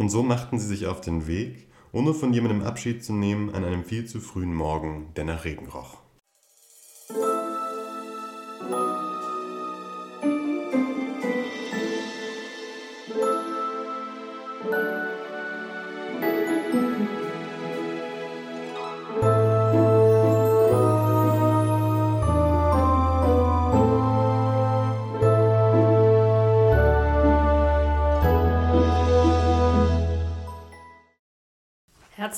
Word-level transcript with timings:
Und 0.00 0.08
so 0.08 0.22
machten 0.22 0.58
sie 0.58 0.66
sich 0.66 0.86
auf 0.86 1.02
den 1.02 1.26
Weg, 1.26 1.66
ohne 1.92 2.14
von 2.14 2.32
jemandem 2.32 2.62
Abschied 2.62 3.04
zu 3.04 3.12
nehmen, 3.12 3.54
an 3.54 3.66
einem 3.66 3.84
viel 3.84 4.06
zu 4.06 4.18
frühen 4.18 4.54
Morgen, 4.54 5.08
der 5.14 5.24
nach 5.24 5.44
Regen 5.44 5.66
roch. 5.66 5.98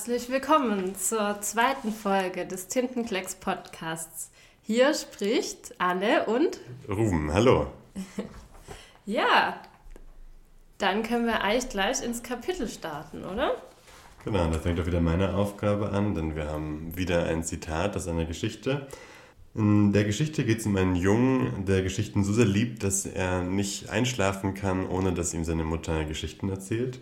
Herzlich 0.04 0.30
willkommen 0.30 0.96
zur 0.96 1.40
zweiten 1.42 1.92
Folge 1.92 2.44
des 2.44 2.66
Tintenklecks 2.66 3.36
Podcasts. 3.36 4.32
Hier 4.60 4.94
spricht 4.94 5.76
Anne 5.78 6.24
und 6.26 6.58
Ruben, 6.88 7.32
hallo. 7.32 7.68
ja, 9.06 9.60
dann 10.78 11.04
können 11.04 11.26
wir 11.26 11.42
eigentlich 11.42 11.68
gleich 11.68 12.02
ins 12.02 12.24
Kapitel 12.24 12.66
starten, 12.66 13.22
oder? 13.22 13.54
Genau, 14.24 14.50
da 14.50 14.58
fängt 14.58 14.80
auch 14.80 14.86
wieder 14.86 15.00
meine 15.00 15.36
Aufgabe 15.36 15.90
an, 15.90 16.16
denn 16.16 16.34
wir 16.34 16.48
haben 16.48 16.96
wieder 16.96 17.26
ein 17.26 17.44
Zitat 17.44 17.94
aus 17.94 18.08
einer 18.08 18.24
Geschichte. 18.24 18.88
In 19.54 19.92
der 19.92 20.02
Geschichte 20.02 20.44
geht 20.44 20.58
es 20.58 20.66
um 20.66 20.74
einen 20.74 20.96
Jungen, 20.96 21.64
der 21.64 21.82
Geschichten 21.82 22.24
so 22.24 22.32
sehr 22.32 22.46
liebt, 22.46 22.82
dass 22.82 23.06
er 23.06 23.44
nicht 23.44 23.88
einschlafen 23.88 24.54
kann, 24.54 24.84
ohne 24.88 25.12
dass 25.12 25.32
ihm 25.32 25.44
seine 25.44 25.62
Mutter 25.62 26.04
Geschichten 26.04 26.48
erzählt. 26.48 26.98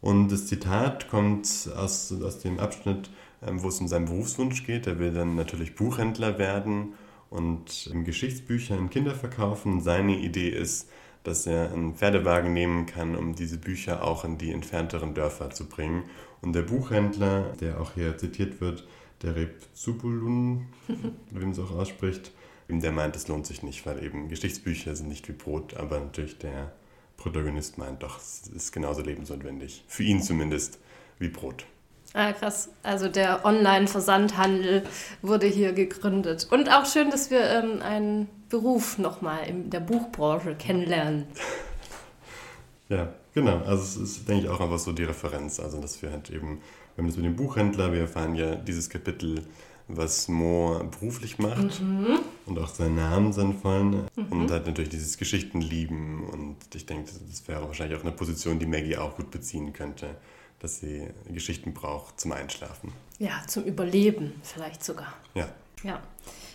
Und 0.00 0.30
das 0.30 0.46
Zitat 0.46 1.08
kommt 1.08 1.46
aus, 1.76 2.12
aus 2.12 2.38
dem 2.38 2.58
Abschnitt, 2.60 3.10
ähm, 3.46 3.62
wo 3.62 3.68
es 3.68 3.80
um 3.80 3.88
seinen 3.88 4.06
Berufswunsch 4.06 4.64
geht. 4.64 4.86
Er 4.86 4.98
will 4.98 5.12
dann 5.12 5.34
natürlich 5.34 5.74
Buchhändler 5.74 6.38
werden 6.38 6.94
und 7.30 7.90
Geschichtsbücher 8.04 8.76
an 8.76 8.90
Kinder 8.90 9.14
verkaufen. 9.14 9.80
Seine 9.80 10.16
Idee 10.16 10.48
ist, 10.48 10.88
dass 11.24 11.46
er 11.46 11.72
einen 11.72 11.94
Pferdewagen 11.94 12.52
nehmen 12.52 12.86
kann, 12.86 13.16
um 13.16 13.34
diese 13.34 13.58
Bücher 13.58 14.02
auch 14.02 14.24
in 14.24 14.38
die 14.38 14.50
entfernteren 14.52 15.14
Dörfer 15.14 15.50
zu 15.50 15.68
bringen. 15.68 16.04
Und 16.40 16.54
der 16.54 16.62
Buchhändler, 16.62 17.52
der 17.60 17.80
auch 17.80 17.92
hier 17.94 18.16
zitiert 18.16 18.60
wird, 18.60 18.86
der 19.22 19.36
Repzubulun, 19.36 20.66
wie 21.30 21.38
man 21.38 21.50
es 21.50 21.58
auch 21.58 21.72
ausspricht, 21.72 22.32
der 22.70 22.92
meint, 22.92 23.16
es 23.16 23.28
lohnt 23.28 23.46
sich 23.46 23.62
nicht, 23.62 23.84
weil 23.86 24.02
eben 24.04 24.28
Geschichtsbücher 24.28 24.94
sind 24.94 25.08
nicht 25.08 25.26
wie 25.28 25.32
Brot, 25.32 25.74
aber 25.74 25.98
natürlich 25.98 26.38
der 26.38 26.72
Protagonist 27.18 27.76
meint 27.76 28.02
doch, 28.02 28.18
es 28.18 28.48
ist 28.54 28.72
genauso 28.72 29.02
lebensnotwendig. 29.02 29.84
Für 29.88 30.04
ihn 30.04 30.22
zumindest 30.22 30.78
wie 31.18 31.28
Brot. 31.28 31.66
Ah, 32.14 32.32
krass. 32.32 32.70
Also 32.82 33.08
der 33.08 33.44
Online-Versandhandel 33.44 34.84
wurde 35.20 35.46
hier 35.46 35.72
gegründet. 35.72 36.48
Und 36.50 36.70
auch 36.72 36.86
schön, 36.86 37.10
dass 37.10 37.30
wir 37.30 37.42
ähm, 37.50 37.82
einen 37.82 38.28
Beruf 38.48 38.98
nochmal 38.98 39.46
in 39.46 39.68
der 39.68 39.80
Buchbranche 39.80 40.54
kennenlernen. 40.54 41.26
ja, 42.88 43.12
genau. 43.34 43.58
Also 43.58 43.82
es 43.82 43.96
ist, 43.96 44.28
denke 44.28 44.44
ich, 44.44 44.48
auch 44.48 44.60
einfach 44.60 44.78
so 44.78 44.92
die 44.92 45.04
Referenz. 45.04 45.60
Also 45.60 45.80
dass 45.80 46.00
wir 46.00 46.12
halt 46.12 46.30
eben, 46.30 46.60
wir 46.94 47.02
haben 47.02 47.08
das 47.08 47.16
mit 47.16 47.26
dem 47.26 47.36
Buchhändler, 47.36 47.92
wir 47.92 48.00
erfahren 48.00 48.36
ja 48.36 48.54
dieses 48.54 48.88
Kapitel 48.88 49.42
was 49.88 50.28
Mo 50.28 50.80
beruflich 50.90 51.38
macht 51.38 51.80
mhm. 51.80 52.20
und 52.46 52.58
auch 52.58 52.68
seinen 52.68 52.96
Namen, 52.96 53.32
seinen 53.32 53.58
vollen. 53.58 54.06
Mhm. 54.14 54.26
Und 54.30 54.50
hat 54.50 54.66
natürlich 54.66 54.90
dieses 54.90 55.16
Geschichtenlieben. 55.16 56.24
Und 56.24 56.56
ich 56.74 56.86
denke, 56.86 57.10
das 57.28 57.48
wäre 57.48 57.66
wahrscheinlich 57.66 57.98
auch 57.98 58.04
eine 58.04 58.12
Position, 58.12 58.58
die 58.58 58.66
Maggie 58.66 58.96
auch 58.96 59.16
gut 59.16 59.30
beziehen 59.30 59.72
könnte, 59.72 60.16
dass 60.60 60.80
sie 60.80 61.08
Geschichten 61.30 61.72
braucht 61.72 62.20
zum 62.20 62.32
Einschlafen. 62.32 62.92
Ja, 63.18 63.42
zum 63.46 63.64
Überleben 63.64 64.34
vielleicht 64.42 64.84
sogar. 64.84 65.14
Ja. 65.34 65.48
Ja. 65.82 66.00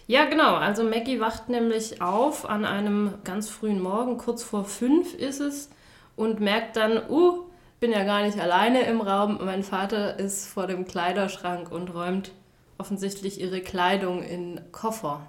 Ja, 0.05 0.25
genau. 0.25 0.55
Also 0.55 0.83
Maggie 0.83 1.19
wacht 1.19 1.49
nämlich 1.49 2.01
auf 2.01 2.47
an 2.47 2.65
einem 2.65 3.13
ganz 3.23 3.49
frühen 3.49 3.81
Morgen, 3.81 4.17
kurz 4.17 4.43
vor 4.43 4.65
fünf 4.65 5.13
ist 5.13 5.39
es, 5.39 5.69
und 6.15 6.39
merkt 6.39 6.75
dann, 6.75 7.09
uh, 7.09 7.45
bin 7.79 7.91
ja 7.91 8.03
gar 8.03 8.23
nicht 8.23 8.39
alleine 8.39 8.81
im 8.83 9.01
Raum. 9.01 9.39
Mein 9.43 9.63
Vater 9.63 10.19
ist 10.19 10.47
vor 10.47 10.67
dem 10.67 10.85
Kleiderschrank 10.85 11.71
und 11.71 11.93
räumt 11.93 12.31
offensichtlich 12.77 13.39
ihre 13.39 13.61
Kleidung 13.61 14.23
in 14.23 14.61
Koffer. 14.71 15.27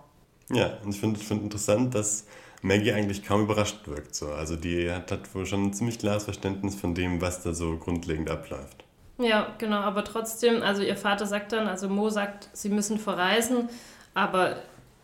Ja, 0.50 0.78
und 0.84 0.94
ich 0.94 1.00
finde 1.00 1.19
find 1.21 1.43
interessant, 1.43 1.94
dass 1.94 2.27
Maggie 2.62 2.93
eigentlich 2.93 3.25
kaum 3.25 3.43
überrascht 3.43 3.87
wirkt. 3.87 4.15
So. 4.15 4.28
Also 4.28 4.56
die 4.56 4.91
hat, 4.91 5.10
hat 5.12 5.34
wohl 5.34 5.47
schon 5.47 5.66
ein 5.66 5.72
ziemlich 5.72 5.99
klares 5.99 6.25
Verständnis 6.25 6.75
von 6.75 6.94
dem, 6.94 7.21
was 7.21 7.43
da 7.43 7.53
so 7.53 7.77
grundlegend 7.77 8.31
abläuft. 8.31 8.84
Ja, 9.19 9.55
genau, 9.59 9.78
aber 9.78 10.03
trotzdem, 10.03 10.62
also 10.62 10.82
ihr 10.82 10.97
Vater 10.97 11.27
sagt 11.27 11.53
dann, 11.53 11.69
also 11.69 11.88
Mo 11.88 12.10
sagt, 12.10 12.49
sie 12.53 12.69
müssen 12.69 12.99
verreisen, 12.99 13.69
aber 14.12 14.56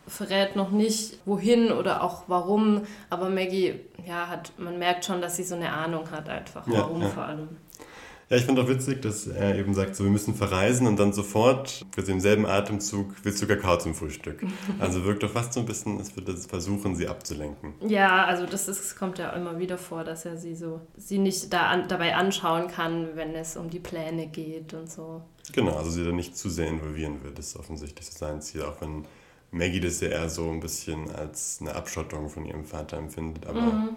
verrät 0.07 0.55
noch 0.55 0.71
nicht, 0.71 1.19
wohin 1.25 1.71
oder 1.71 2.03
auch 2.03 2.23
warum. 2.27 2.81
Aber 3.09 3.29
Maggie, 3.29 3.79
ja, 4.05 4.27
hat, 4.27 4.51
man 4.57 4.77
merkt 4.79 5.05
schon, 5.05 5.21
dass 5.21 5.37
sie 5.37 5.43
so 5.43 5.55
eine 5.55 5.71
Ahnung 5.71 6.11
hat, 6.11 6.27
einfach, 6.27 6.63
warum 6.65 7.01
ja, 7.01 7.07
ja. 7.07 7.13
vor 7.13 7.23
allem. 7.23 7.49
Ja, 8.31 8.37
ich 8.37 8.45
finde 8.45 8.61
auch 8.61 8.69
witzig, 8.69 9.01
dass 9.01 9.27
er 9.27 9.57
eben 9.57 9.73
sagt, 9.73 9.93
so, 9.93 10.05
wir 10.05 10.11
müssen 10.11 10.33
verreisen 10.33 10.87
und 10.87 10.97
dann 10.97 11.11
sofort, 11.11 11.85
also 11.97 12.13
im 12.13 12.21
selben 12.21 12.45
Atemzug, 12.45 13.13
willst 13.23 13.41
du 13.41 13.45
Kakao 13.45 13.77
zum 13.77 13.93
Frühstück. 13.93 14.41
Also 14.79 15.03
wirkt 15.03 15.21
doch 15.21 15.31
fast 15.31 15.51
so 15.53 15.59
ein 15.59 15.65
bisschen, 15.65 15.97
als 15.97 16.15
würde 16.15 16.31
es 16.31 16.45
versuchen, 16.45 16.95
sie 16.95 17.07
abzulenken. 17.07 17.73
Ja, 17.85 18.23
also 18.23 18.45
das 18.45 18.69
ist, 18.69 18.95
kommt 18.95 19.19
ja 19.19 19.31
immer 19.31 19.59
wieder 19.59 19.77
vor, 19.77 20.05
dass 20.05 20.23
er 20.23 20.37
sie 20.37 20.55
so, 20.55 20.79
sie 20.95 21.17
nicht 21.17 21.51
da 21.51 21.67
an, 21.67 21.87
dabei 21.89 22.15
anschauen 22.15 22.67
kann, 22.69 23.09
wenn 23.15 23.35
es 23.35 23.57
um 23.57 23.69
die 23.69 23.79
Pläne 23.79 24.27
geht 24.27 24.73
und 24.73 24.89
so. 24.89 25.21
Genau, 25.51 25.75
also 25.75 25.89
sie 25.89 26.05
da 26.05 26.11
nicht 26.13 26.37
zu 26.37 26.49
sehr 26.49 26.67
involvieren 26.67 27.21
wird, 27.23 27.37
das 27.37 27.47
ist 27.47 27.57
offensichtlich 27.57 28.09
sein 28.09 28.41
Ziel, 28.41 28.61
auch 28.63 28.79
wenn 28.79 29.05
Maggie 29.51 29.81
das 29.81 29.99
ja 29.99 30.07
eher 30.07 30.29
so 30.29 30.49
ein 30.49 30.61
bisschen 30.61 31.11
als 31.11 31.57
eine 31.59 31.75
Abschottung 31.75 32.29
von 32.29 32.45
ihrem 32.45 32.63
Vater 32.63 32.97
empfindet, 32.97 33.45
aber... 33.45 33.61
Mhm 33.61 33.89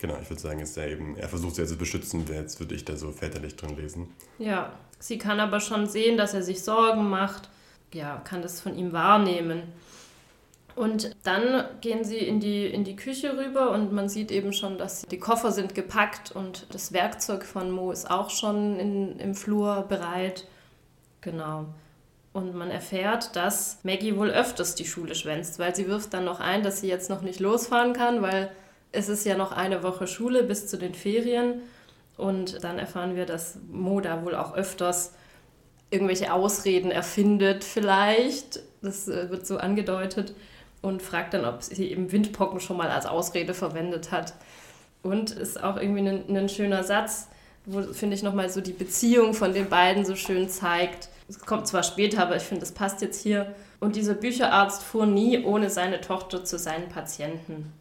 Genau, 0.00 0.16
ich 0.20 0.30
würde 0.30 0.40
sagen, 0.40 0.60
ist 0.60 0.78
er 0.78 0.88
eben, 0.88 1.16
er 1.16 1.28
versucht 1.28 1.56
sie 1.56 1.62
ja 1.62 1.68
zu 1.68 1.76
beschützen, 1.76 2.24
jetzt 2.32 2.58
würde 2.58 2.74
ich 2.74 2.86
da 2.86 2.96
so 2.96 3.12
väterlich 3.12 3.56
drin 3.56 3.76
lesen. 3.76 4.08
Ja, 4.38 4.72
sie 4.98 5.18
kann 5.18 5.40
aber 5.40 5.60
schon 5.60 5.86
sehen, 5.86 6.16
dass 6.16 6.32
er 6.32 6.42
sich 6.42 6.62
Sorgen 6.64 7.10
macht, 7.10 7.50
ja, 7.92 8.16
kann 8.24 8.40
das 8.40 8.62
von 8.62 8.76
ihm 8.76 8.92
wahrnehmen. 8.92 9.62
Und 10.74 11.14
dann 11.24 11.64
gehen 11.82 12.04
sie 12.04 12.16
in 12.16 12.40
die, 12.40 12.66
in 12.66 12.84
die 12.84 12.96
Küche 12.96 13.36
rüber 13.36 13.72
und 13.72 13.92
man 13.92 14.08
sieht 14.08 14.30
eben 14.30 14.54
schon, 14.54 14.78
dass 14.78 15.02
die 15.02 15.18
Koffer 15.18 15.52
sind 15.52 15.74
gepackt 15.74 16.32
und 16.32 16.66
das 16.72 16.92
Werkzeug 16.92 17.44
von 17.44 17.70
Mo 17.70 17.92
ist 17.92 18.10
auch 18.10 18.30
schon 18.30 18.80
in, 18.80 19.18
im 19.18 19.34
Flur 19.34 19.84
bereit. 19.86 20.46
Genau. 21.20 21.66
Und 22.32 22.54
man 22.54 22.70
erfährt, 22.70 23.36
dass 23.36 23.80
Maggie 23.82 24.16
wohl 24.16 24.30
öfters 24.30 24.76
die 24.76 24.86
Schule 24.86 25.14
schwänzt, 25.14 25.58
weil 25.58 25.74
sie 25.74 25.88
wirft 25.88 26.14
dann 26.14 26.24
noch 26.24 26.40
ein, 26.40 26.62
dass 26.62 26.80
sie 26.80 26.88
jetzt 26.88 27.10
noch 27.10 27.20
nicht 27.20 27.40
losfahren 27.40 27.92
kann, 27.92 28.22
weil 28.22 28.50
es 28.92 29.08
ist 29.08 29.24
ja 29.24 29.36
noch 29.36 29.52
eine 29.52 29.82
Woche 29.82 30.06
Schule 30.06 30.42
bis 30.42 30.66
zu 30.66 30.76
den 30.76 30.94
Ferien. 30.94 31.62
Und 32.16 32.62
dann 32.64 32.78
erfahren 32.78 33.16
wir, 33.16 33.26
dass 33.26 33.58
Mo 33.70 34.00
da 34.00 34.24
wohl 34.24 34.34
auch 34.34 34.54
öfters 34.54 35.12
irgendwelche 35.90 36.32
Ausreden 36.32 36.90
erfindet, 36.90 37.64
vielleicht. 37.64 38.60
Das 38.82 39.08
äh, 39.08 39.30
wird 39.30 39.46
so 39.46 39.58
angedeutet. 39.58 40.34
Und 40.82 41.02
fragt 41.02 41.34
dann, 41.34 41.44
ob 41.44 41.62
sie 41.62 41.90
eben 41.90 42.10
Windpocken 42.10 42.58
schon 42.58 42.78
mal 42.78 42.88
als 42.88 43.04
Ausrede 43.04 43.52
verwendet 43.52 44.12
hat. 44.12 44.34
Und 45.02 45.30
ist 45.30 45.62
auch 45.62 45.76
irgendwie 45.76 46.08
ein, 46.08 46.36
ein 46.36 46.48
schöner 46.48 46.84
Satz, 46.84 47.28
wo, 47.66 47.82
finde 47.82 48.16
ich, 48.16 48.22
nochmal 48.22 48.48
so 48.48 48.60
die 48.60 48.72
Beziehung 48.72 49.34
von 49.34 49.52
den 49.52 49.68
beiden 49.68 50.04
so 50.04 50.16
schön 50.16 50.48
zeigt. 50.48 51.10
Es 51.28 51.38
kommt 51.38 51.66
zwar 51.66 51.82
später, 51.82 52.22
aber 52.22 52.36
ich 52.36 52.42
finde, 52.42 52.60
das 52.60 52.72
passt 52.72 53.02
jetzt 53.02 53.22
hier. 53.22 53.54
Und 53.78 53.96
dieser 53.96 54.14
Bücherarzt 54.14 54.82
fuhr 54.82 55.06
nie 55.06 55.44
ohne 55.44 55.70
seine 55.70 56.00
Tochter 56.00 56.44
zu 56.44 56.58
seinen 56.58 56.88
Patienten. 56.88 57.72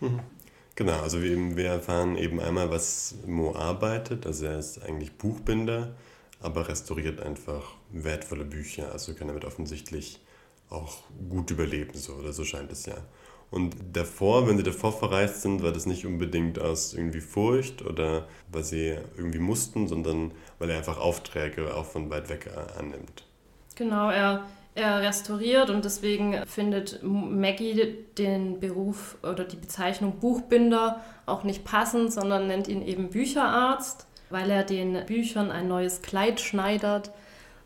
Mhm. 0.00 0.20
Genau, 0.76 1.00
also 1.00 1.22
wir, 1.22 1.56
wir 1.56 1.66
erfahren 1.66 2.16
eben 2.16 2.40
einmal, 2.40 2.70
was 2.70 3.14
Mo 3.26 3.54
arbeitet. 3.54 4.26
Also 4.26 4.46
er 4.46 4.58
ist 4.58 4.82
eigentlich 4.82 5.12
Buchbinder, 5.12 5.94
aber 6.40 6.68
restauriert 6.68 7.20
einfach 7.20 7.74
wertvolle 7.90 8.44
Bücher. 8.44 8.90
Also 8.92 9.14
kann 9.14 9.28
damit 9.28 9.44
offensichtlich 9.44 10.20
auch 10.70 10.98
gut 11.28 11.50
überleben, 11.50 11.92
so 11.94 12.14
oder 12.14 12.32
so 12.32 12.44
scheint 12.44 12.72
es 12.72 12.86
ja. 12.86 12.96
Und 13.50 13.76
davor, 13.92 14.48
wenn 14.48 14.56
sie 14.56 14.64
davor 14.64 14.92
verreist 14.92 15.42
sind, 15.42 15.62
war 15.62 15.70
das 15.70 15.86
nicht 15.86 16.06
unbedingt 16.06 16.58
aus 16.58 16.92
irgendwie 16.92 17.20
Furcht 17.20 17.82
oder 17.82 18.26
weil 18.50 18.64
sie 18.64 18.96
irgendwie 19.16 19.38
mussten, 19.38 19.86
sondern 19.86 20.32
weil 20.58 20.70
er 20.70 20.78
einfach 20.78 20.98
Aufträge 20.98 21.72
auch 21.72 21.84
von 21.84 22.10
weit 22.10 22.28
weg 22.30 22.50
annimmt. 22.76 23.24
Genau, 23.76 24.10
er 24.10 24.44
restauriert 24.76 25.70
und 25.70 25.84
deswegen 25.84 26.44
findet 26.46 27.00
Maggie 27.02 27.96
den 28.18 28.58
Beruf 28.58 29.16
oder 29.22 29.44
die 29.44 29.56
Bezeichnung 29.56 30.18
Buchbinder 30.18 31.00
auch 31.26 31.44
nicht 31.44 31.64
passend, 31.64 32.12
sondern 32.12 32.48
nennt 32.48 32.66
ihn 32.66 32.82
eben 32.82 33.10
Bücherarzt, 33.10 34.06
weil 34.30 34.50
er 34.50 34.64
den 34.64 35.06
Büchern 35.06 35.52
ein 35.52 35.68
neues 35.68 36.02
Kleid 36.02 36.40
schneidert. 36.40 37.12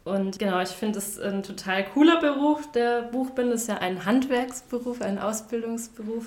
Und 0.04 0.38
genau, 0.38 0.60
ich 0.60 0.68
finde 0.68 0.98
es 0.98 1.18
ein 1.18 1.42
total 1.42 1.84
cooler 1.84 2.20
Beruf. 2.20 2.70
Der 2.72 3.02
Buchbinder 3.02 3.54
ist 3.54 3.68
ja 3.68 3.78
ein 3.78 4.04
Handwerksberuf, 4.04 5.00
ein 5.02 5.18
Ausbildungsberuf. 5.18 6.26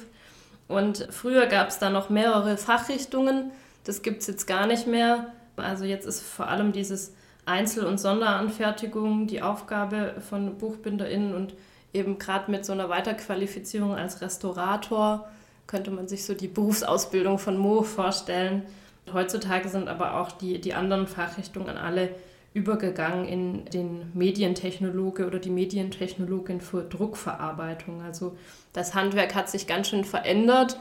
Und 0.68 1.08
früher 1.12 1.48
gab 1.48 1.70
es 1.70 1.80
da 1.80 1.90
noch 1.90 2.10
mehrere 2.10 2.58
Fachrichtungen. 2.58 3.52
Das 3.84 4.02
gibt 4.02 4.22
es 4.22 4.28
jetzt 4.28 4.48
gar 4.48 4.68
nicht 4.68 4.88
mehr. 4.88 5.32
Also 5.58 5.86
jetzt 5.86 6.06
ist 6.06 6.22
vor 6.22 6.48
allem 6.48 6.72
dieses 6.72 7.14
Einzel- 7.46 7.86
und 7.86 8.00
Sonderanfertigung 8.00 9.28
die 9.28 9.42
Aufgabe 9.42 10.16
von 10.30 10.58
BuchbinderInnen 10.58 11.34
und 11.34 11.56
eben 11.94 12.20
gerade 12.20 12.50
mit 12.52 12.66
so 12.66 12.74
einer 12.74 12.90
Weiterqualifizierung 12.90 13.96
als 13.96 14.22
Restaurator 14.22 15.28
könnte 15.68 15.92
man 15.92 16.08
sich 16.08 16.26
so 16.26 16.34
die 16.34 16.48
Berufsausbildung 16.48 17.40
von 17.40 17.58
Mo 17.58 17.82
vorstellen. 17.84 18.64
Heutzutage 19.12 19.70
sind 19.70 19.88
aber 19.88 20.20
auch 20.20 20.32
die, 20.32 20.60
die 20.60 20.74
anderen 20.74 21.08
Fachrichtungen 21.08 21.78
alle 21.78 22.10
übergegangen 22.54 23.26
in 23.26 23.66
den 23.66 24.12
Medientechnologe 24.14 25.26
oder 25.26 25.40
die 25.40 25.50
Medientechnologin 25.50 26.60
für 26.60 26.84
Druckverarbeitung. 26.84 28.02
Also 28.02 28.38
das 28.74 28.94
Handwerk 28.94 29.36
hat 29.36 29.50
sich 29.50 29.68
ganz 29.68 29.88
schön 29.88 30.04
verändert 30.04 30.78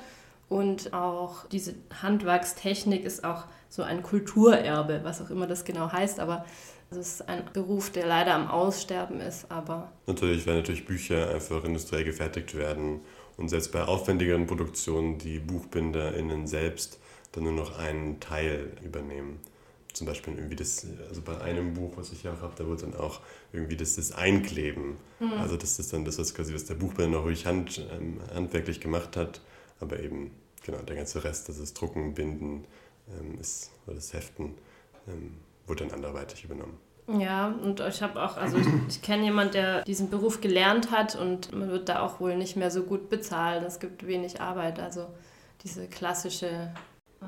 und 0.49 0.93
auch 0.93 1.47
diese 1.47 1.75
Handwerkstechnik 2.03 3.05
ist 3.05 3.23
auch 3.23 3.45
so 3.71 3.83
ein 3.83 4.03
Kulturerbe, 4.03 5.01
was 5.03 5.23
auch 5.23 5.31
immer 5.31 5.47
das 5.47 5.65
genau 5.65 5.91
heißt, 5.91 6.21
aber 6.21 6.45
es 6.91 6.99
ist 6.99 7.29
ein 7.29 7.45
Beruf, 7.53 7.91
der 7.91 8.07
leider 8.07 8.35
am 8.35 8.49
Aussterben 8.49 9.21
ist, 9.21 9.51
aber... 9.51 9.91
Natürlich, 10.07 10.47
weil 10.47 10.57
natürlich 10.57 10.85
Bücher 10.85 11.31
einfach 11.31 11.65
industriell 11.65 12.05
gefertigt 12.05 12.55
werden 12.55 13.01
und 13.39 13.49
selbst 13.49 13.73
bei 13.73 13.85
aufwendigeren 13.85 14.47
Produktionen 14.47 15.17
die 15.17 15.39
BuchbinderInnen 15.39 16.47
selbst 16.47 16.99
dann 17.33 17.45
nur 17.45 17.53
noch 17.53 17.79
einen 17.79 18.21
Teil 18.21 18.73
übernehmen 18.83 19.41
zum 19.93 20.07
Beispiel 20.07 20.35
irgendwie 20.35 20.57
das, 20.57 20.87
also 21.09 21.21
bei 21.23 21.41
einem 21.41 21.75
Buch, 21.75 21.93
was 21.97 22.13
ich 22.13 22.23
ja 22.23 22.33
auch 22.33 22.43
habe, 22.43 22.55
da 22.57 22.67
wurde 22.67 22.83
dann 22.83 22.95
auch 22.95 23.21
irgendwie 23.53 23.77
das, 23.77 23.97
das 23.97 24.13
Einkleben. 24.13 24.97
Mhm. 25.19 25.33
Also 25.35 25.57
das 25.57 25.79
ist 25.79 25.93
dann 25.93 26.05
das, 26.05 26.19
was 26.19 26.35
quasi, 26.35 26.55
was 26.55 26.65
der 26.65 26.75
Buchbinder 26.75 27.19
noch 27.19 27.25
ruhig 27.25 27.47
hand, 27.47 27.87
ähm, 27.93 28.21
handwerklich 28.33 28.81
gemacht 28.81 29.17
hat, 29.17 29.41
aber 29.81 30.01
eben, 30.01 30.31
genau, 30.65 30.79
der 30.79 30.97
ganze 30.97 31.25
Rest, 31.25 31.49
das 31.49 31.59
ist 31.59 31.75
Drucken, 31.75 32.15
Binden, 32.15 32.65
ist, 33.41 33.71
oder 33.87 33.97
das 33.97 34.13
Heften, 34.13 34.55
ähm, 35.09 35.37
wurde 35.67 35.87
dann 35.87 35.95
anderweitig 35.95 36.45
übernommen. 36.45 36.79
Ja, 37.19 37.49
und 37.49 37.81
ich 37.81 38.03
habe 38.03 38.23
auch, 38.23 38.37
also 38.37 38.57
ich, 38.59 38.67
ich 38.89 39.03
kenne 39.03 39.25
jemanden, 39.25 39.55
der 39.55 39.83
diesen 39.83 40.11
Beruf 40.11 40.41
gelernt 40.41 40.93
hat 40.93 41.17
und 41.17 41.53
man 41.53 41.69
wird 41.69 41.89
da 41.89 42.01
auch 42.01 42.21
wohl 42.21 42.37
nicht 42.37 42.57
mehr 42.57 42.71
so 42.71 42.85
gut 42.85 43.09
bezahlt. 43.09 43.65
Es 43.65 43.81
gibt 43.81 44.07
wenig 44.07 44.41
Arbeit, 44.41 44.79
also 44.79 45.07
diese 45.65 45.89
klassische 45.89 46.71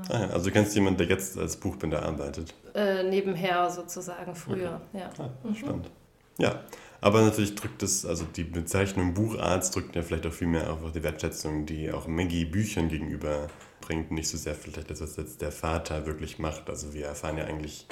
Ah 0.09 0.21
ja, 0.21 0.27
also 0.29 0.47
du 0.47 0.53
kennst 0.53 0.75
jemanden, 0.75 0.99
der 0.99 1.09
jetzt 1.09 1.37
als 1.37 1.57
Buchbinder 1.57 2.03
arbeitet? 2.03 2.55
Äh, 2.75 3.03
nebenher 3.03 3.69
sozusagen, 3.69 4.35
früher, 4.35 4.81
okay. 4.91 5.01
ja. 5.01 5.11
Ah, 5.19 5.31
mhm. 5.47 5.55
spannend. 5.55 5.91
Ja, 6.39 6.61
aber 7.03 7.21
natürlich 7.21 7.55
drückt 7.55 7.83
es, 7.83 8.07
also 8.07 8.25
die 8.25 8.45
Bezeichnung 8.45 9.13
Bucharzt 9.13 9.77
drückt 9.77 9.95
ja 9.95 10.03
vielleicht 10.03 10.27
auch 10.27 10.33
viel 10.33 10.47
mehr 10.47 10.73
auf 10.73 10.93
die 10.93 11.03
Wertschätzung, 11.03 11.67
die 11.67 11.93
auch 11.93 12.07
Maggie 12.07 12.47
Büchern 12.47 12.89
gegenüber 12.89 13.49
bringt, 13.93 14.11
nicht 14.11 14.29
so 14.29 14.39
sehr 14.39 14.55
vielleicht 14.55 14.91
das, 14.91 15.01
was 15.01 15.17
jetzt 15.17 15.43
der 15.43 15.53
Vater 15.53 16.07
wirklich 16.07 16.39
macht. 16.39 16.71
Also 16.71 16.95
wir 16.95 17.07
erfahren 17.07 17.37
ja 17.37 17.45
eigentlich, 17.45 17.87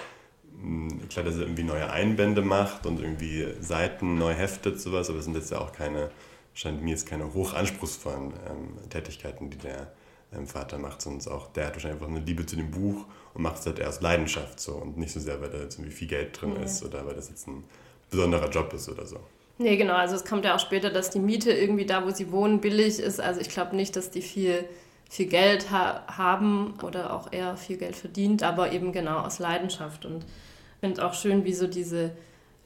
hm, 0.61 1.09
klar, 1.09 1.25
dass 1.25 1.37
er 1.37 1.43
irgendwie 1.43 1.63
neue 1.63 1.91
Einbände 1.91 2.43
macht 2.43 2.87
und 2.87 3.01
irgendwie 3.01 3.47
Seiten 3.61 4.17
neu 4.17 4.33
heftet, 4.33 4.81
sowas, 4.81 5.11
aber 5.11 5.19
es 5.19 5.27
sind 5.27 5.37
jetzt 5.37 5.51
ja 5.51 5.61
auch 5.61 5.73
keine, 5.73 6.11
scheint 6.55 6.83
mir 6.83 6.91
jetzt 6.91 7.07
keine 7.07 7.35
hochanspruchsvollen 7.35 8.33
ähm, 8.49 8.89
Tätigkeiten, 8.89 9.51
die 9.51 9.59
der 9.59 9.93
ähm, 10.35 10.47
Vater 10.47 10.79
macht, 10.79 11.03
sondern 11.03 11.33
auch, 11.33 11.53
der 11.53 11.67
hat 11.67 11.75
wahrscheinlich 11.75 12.01
einfach 12.01 12.15
eine 12.15 12.25
Liebe 12.25 12.47
zu 12.47 12.57
dem 12.57 12.71
Buch 12.71 13.05
und 13.35 13.43
macht 13.43 13.59
es 13.59 13.67
halt 13.67 13.79
erst 13.79 14.01
Leidenschaft 14.01 14.59
so 14.59 14.73
und 14.77 14.97
nicht 14.97 15.13
so 15.13 15.21
sehr, 15.21 15.41
weil 15.43 15.51
da 15.51 15.59
jetzt 15.59 15.77
irgendwie 15.77 15.95
viel 15.95 16.09
Geld 16.09 16.41
drin 16.41 16.55
mhm. 16.55 16.63
ist 16.63 16.83
oder 16.83 17.05
weil 17.05 17.15
das 17.15 17.29
jetzt 17.29 17.47
ein 17.47 17.65
besonderer 18.11 18.49
Job 18.49 18.73
ist 18.73 18.89
oder 18.89 19.05
so. 19.05 19.21
Nee, 19.59 19.77
genau, 19.77 19.93
also 19.93 20.17
es 20.17 20.25
kommt 20.25 20.47
ja 20.47 20.55
auch 20.55 20.61
später, 20.61 20.89
dass 20.89 21.11
die 21.11 21.19
Miete 21.19 21.53
irgendwie 21.53 21.85
da, 21.85 22.07
wo 22.07 22.11
sie 22.11 22.33
wohnen, 22.33 22.63
billig 22.63 22.99
ist. 22.99 23.21
Also 23.21 23.43
ich 23.43 23.51
glaube 23.51 23.77
nicht, 23.77 23.95
dass 23.95 24.11
die 24.11 24.23
viel, 24.23 24.65
viel 25.11 25.27
Geld 25.27 25.71
ha 25.71 26.07
haben 26.07 26.75
oder 26.83 27.13
auch 27.13 27.31
eher 27.31 27.59
viel 27.59 27.77
Geld 27.77 27.97
verdient, 27.97 28.43
aber 28.43 28.73
eben 28.73 28.93
genau 28.93 29.19
aus 29.19 29.39
Leidenschaft. 29.39 30.07
Und 30.07 30.25
ich 30.25 30.81
finde 30.81 31.05
auch 31.05 31.13
schön, 31.13 31.45
wie 31.45 31.53
so 31.53 31.67
diese 31.67 32.13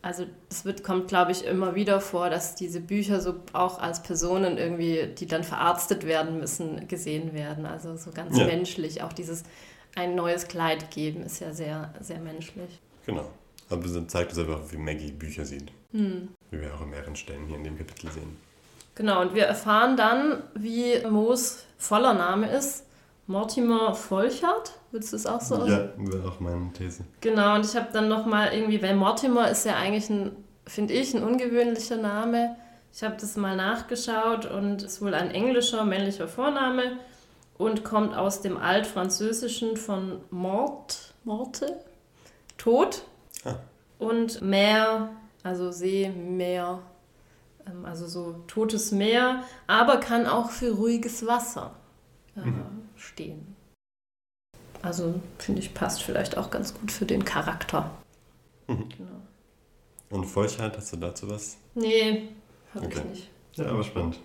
also 0.05 0.27
es 0.51 0.67
wird, 0.67 0.85
kommt, 0.85 1.09
glaube 1.09 1.33
ich, 1.33 1.47
immer 1.47 1.75
wieder 1.75 1.99
vor, 1.99 2.29
dass 2.29 2.55
diese 2.55 2.83
Bücher 2.83 3.23
so 3.23 3.37
auch 3.55 3.79
als 3.79 4.03
Personen 4.03 4.59
irgendwie, 4.59 5.07
die 5.07 5.25
dann 5.25 5.45
verarztet 5.45 6.05
werden 6.05 6.39
müssen, 6.39 6.87
gesehen 6.89 7.33
werden. 7.33 7.65
Also 7.65 7.97
so 7.97 8.11
ganz 8.11 8.37
ja. 8.37 8.45
menschlich. 8.45 9.03
Auch 9.03 9.15
dieses 9.15 9.45
ein 9.95 10.15
neues 10.15 10.47
Kleid 10.47 10.91
geben 10.91 11.23
ist 11.23 11.41
ja 11.41 11.55
sehr, 11.55 11.95
sehr 12.03 12.19
menschlich. 12.19 12.81
Genau. 13.07 13.31
Aber 13.71 13.83
es 13.87 14.07
zeigt 14.09 14.33
uns 14.33 14.39
einfach, 14.41 14.61
wie 14.71 14.77
Maggie 14.77 15.11
Bücher 15.11 15.47
sieht. 15.47 15.73
Hm. 15.93 16.29
Wie 16.51 16.61
wir 16.61 16.75
auch 16.75 16.83
an 16.83 16.91
mehreren 16.91 17.17
Stellen 17.17 17.47
hier 17.47 17.57
in 17.57 17.65
dem 17.65 17.79
Kapitel 17.79 18.11
sehen. 18.11 18.37
Genau, 18.95 19.23
und 19.23 19.35
wir 19.35 19.45
erfahren 19.45 19.97
dann, 19.97 20.43
wie 20.55 21.05
Moos 21.09 21.65
voller 21.79 22.15
Name 22.15 22.51
ist. 22.51 22.85
Mortimer 23.27 23.95
Volchert, 23.95 24.73
willst 24.93 25.13
du 25.13 25.17
es 25.17 25.27
auch 25.27 25.41
so? 25.41 25.67
Ja, 25.67 25.89
wäre 25.97 26.29
auch 26.29 26.41
meine 26.41 26.71
These. 26.77 27.05
Genau, 27.21 27.55
und 27.55 27.65
ich 27.65 27.75
habe 27.75 27.89
dann 27.93 28.09
nochmal 28.09 28.53
irgendwie, 28.53 28.83
weil 28.83 28.95
Mortimer 28.95 29.51
ist 29.51 29.65
ja 29.65 29.77
eigentlich 29.77 30.11
ein, 30.11 30.37
finde 30.67 30.93
ich, 30.93 31.15
ein 31.15 31.23
ungewöhnlicher 31.23 31.97
Name. 31.97 32.57
Ich 32.93 33.03
habe 33.03 33.17
das 33.19 33.37
mal 33.37 33.57
nachgeschaut 33.57 34.47
und 34.47 34.83
ist 34.83 35.01
wohl 35.01 35.15
ein 35.15 35.31
englischer 35.31 35.85
männlicher 35.85 36.29
Vorname 36.29 36.99
und 37.57 37.83
kommt 37.83 38.17
aus 38.17 38.43
dem 38.43 38.57
Altfranzösischen 38.57 39.77
von 39.77 40.21
Mort, 40.31 41.15
Morte, 41.25 41.81
Tod 42.59 43.03
ah. 43.45 43.55
und 43.99 44.43
Meer, 44.43 45.11
also 45.43 45.73
See, 45.73 46.11
Meer, 46.11 46.81
also 47.85 48.07
so 48.07 48.43
totes 48.47 48.93
Meer, 48.93 49.45
aber 49.67 49.99
kann 49.99 50.27
auch 50.27 50.51
für 50.51 50.73
ruhiges 50.73 51.27
Wasser 51.27 51.75
äh, 52.37 52.41
mhm 52.41 52.85
stehen. 52.97 53.55
Also 54.83 55.21
finde 55.39 55.61
ich, 55.61 55.75
passt 55.75 56.03
vielleicht 56.03 56.37
auch 56.37 56.51
ganz 56.51 56.75
gut 56.75 56.93
für 56.93 57.07
den 57.07 57.25
Charakter. 57.25 57.91
Mhm. 58.67 58.89
Genau. 58.97 59.21
Und 60.11 60.25
Feuchheit, 60.27 60.77
hast 60.77 60.93
du 60.93 60.97
dazu 60.97 61.29
was? 61.29 61.57
Nee, 61.75 62.29
habe 62.75 62.87
okay. 62.87 62.99
ich 62.99 63.11
nicht. 63.11 63.31
Ja, 63.55 63.67
aber 63.67 63.83
spannend. 63.83 64.21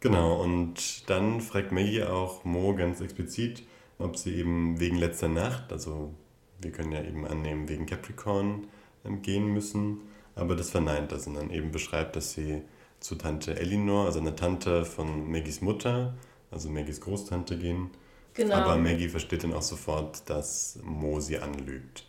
Genau, 0.00 0.42
und 0.42 1.08
dann 1.08 1.40
fragt 1.40 1.72
Maggie 1.72 2.02
auch 2.02 2.44
Mo 2.44 2.74
ganz 2.74 3.00
explizit, 3.00 3.62
ob 3.98 4.16
sie 4.16 4.34
eben 4.34 4.78
wegen 4.78 4.98
letzter 4.98 5.28
Nacht, 5.28 5.72
also 5.72 6.12
wir 6.60 6.70
können 6.70 6.92
ja 6.92 7.02
eben 7.02 7.26
annehmen, 7.26 7.68
wegen 7.68 7.86
Capricorn 7.86 8.66
ähm, 9.04 9.22
gehen 9.22 9.46
müssen, 9.46 10.02
aber 10.36 10.54
das 10.54 10.70
verneint 10.70 11.10
das 11.10 11.26
und 11.26 11.34
dann 11.34 11.50
eben 11.50 11.72
beschreibt, 11.72 12.14
dass 12.14 12.32
sie 12.32 12.62
zu 13.00 13.16
Tante 13.16 13.58
Elinor, 13.58 14.06
also 14.06 14.20
einer 14.20 14.36
Tante 14.36 14.84
von 14.84 15.30
Maggies 15.30 15.60
Mutter, 15.60 16.14
also 16.52 16.70
Maggies 16.70 17.00
Großtante 17.00 17.58
gehen 17.58 17.90
Genau. 18.36 18.54
Aber 18.54 18.76
Maggie 18.76 19.08
versteht 19.08 19.44
dann 19.44 19.54
auch 19.54 19.62
sofort, 19.62 20.28
dass 20.28 20.78
Mo 20.82 21.20
sie 21.20 21.38
anlügt. 21.38 22.04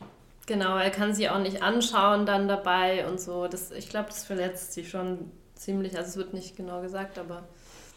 Genau, 0.46 0.78
er 0.78 0.92
kann 0.92 1.14
sie 1.14 1.30
auch 1.30 1.40
nicht 1.40 1.62
anschauen 1.62 2.26
dann 2.26 2.48
dabei 2.48 3.08
und 3.08 3.20
so. 3.20 3.48
Das, 3.48 3.72
ich 3.72 3.90
glaube, 3.90 4.10
das 4.10 4.26
verletzt 4.26 4.74
sie 4.74 4.86
schon 4.86 5.32
ziemlich. 5.56 5.98
Also 5.98 6.10
es 6.10 6.18
wird 6.18 6.34
nicht 6.34 6.56
genau 6.56 6.82
gesagt, 6.82 7.18
aber... 7.18 7.48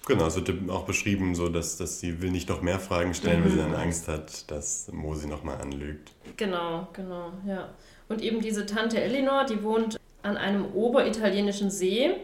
Genau, 0.06 0.26
es 0.26 0.37
wird 0.37 0.70
auch 0.70 0.87
beschrieben, 0.87 1.34
so 1.34 1.49
dass, 1.49 1.76
dass 1.76 2.00
sie 2.00 2.22
will 2.22 2.30
nicht 2.30 2.49
noch 2.49 2.62
mehr 2.62 2.80
Fragen 2.80 3.14
stellen, 3.14 3.40
mhm. 3.40 3.44
weil 3.44 3.50
sie 3.50 3.58
dann 3.58 3.75
Angst 3.75 4.08
hat, 4.08 4.50
dass 4.50 4.90
Mo 4.92 5.14
sie 5.14 5.28
nochmal 5.28 5.60
anlügt. 5.60 6.12
Genau, 6.37 6.88
genau, 6.92 7.32
ja. 7.46 7.68
Und 8.08 8.22
eben 8.22 8.40
diese 8.40 8.64
Tante 8.64 9.00
Elinor, 9.00 9.44
die 9.44 9.62
wohnt 9.62 10.00
an 10.22 10.36
einem 10.36 10.74
oberitalienischen 10.74 11.70
See 11.70 12.14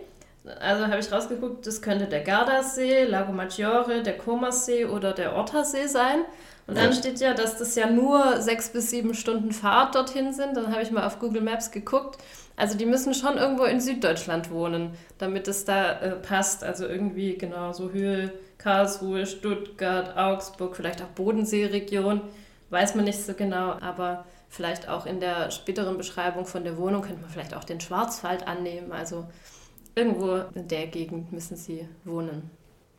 also 0.60 0.86
habe 0.86 1.00
ich 1.00 1.10
rausgeguckt, 1.10 1.66
das 1.66 1.82
könnte 1.82 2.06
der 2.06 2.20
Gardasee, 2.20 3.04
Lago 3.04 3.32
Maggiore, 3.32 4.02
der 4.02 4.16
Comersee 4.16 4.84
oder 4.84 5.12
der 5.12 5.36
Ottersee 5.36 5.86
sein. 5.86 6.24
Und 6.68 6.76
dann 6.76 6.92
steht 6.92 7.20
ja, 7.20 7.32
dass 7.32 7.58
das 7.58 7.76
ja 7.76 7.88
nur 7.88 8.40
sechs 8.40 8.70
bis 8.70 8.90
sieben 8.90 9.14
Stunden 9.14 9.52
Fahrt 9.52 9.94
dorthin 9.94 10.32
sind. 10.32 10.56
Dann 10.56 10.72
habe 10.72 10.82
ich 10.82 10.90
mal 10.90 11.06
auf 11.06 11.20
Google 11.20 11.42
Maps 11.42 11.70
geguckt. 11.70 12.18
Also 12.56 12.76
die 12.76 12.86
müssen 12.86 13.14
schon 13.14 13.36
irgendwo 13.36 13.64
in 13.64 13.80
Süddeutschland 13.80 14.50
wohnen, 14.50 14.90
damit 15.18 15.46
es 15.46 15.64
da 15.64 15.92
äh, 16.00 16.10
passt. 16.12 16.64
Also 16.64 16.86
irgendwie 16.86 17.36
genau 17.36 17.72
so 17.72 17.90
Höhe 17.90 18.32
Karlsruhe, 18.58 19.26
Stuttgart, 19.26 20.16
Augsburg, 20.16 20.74
vielleicht 20.74 21.02
auch 21.02 21.08
Bodenseeregion. 21.08 22.20
Weiß 22.70 22.96
man 22.96 23.04
nicht 23.04 23.22
so 23.22 23.34
genau, 23.34 23.76
aber 23.80 24.24
vielleicht 24.48 24.88
auch 24.88 25.06
in 25.06 25.20
der 25.20 25.50
späteren 25.50 25.96
Beschreibung 25.96 26.46
von 26.46 26.64
der 26.64 26.78
Wohnung 26.78 27.02
könnte 27.02 27.20
man 27.20 27.30
vielleicht 27.30 27.54
auch 27.54 27.64
den 27.64 27.80
Schwarzwald 27.80 28.46
annehmen. 28.46 28.92
Also 28.92 29.26
Irgendwo 29.98 30.42
in 30.54 30.68
der 30.68 30.88
Gegend 30.88 31.32
müssen 31.32 31.56
sie 31.56 31.88
wohnen. 32.04 32.50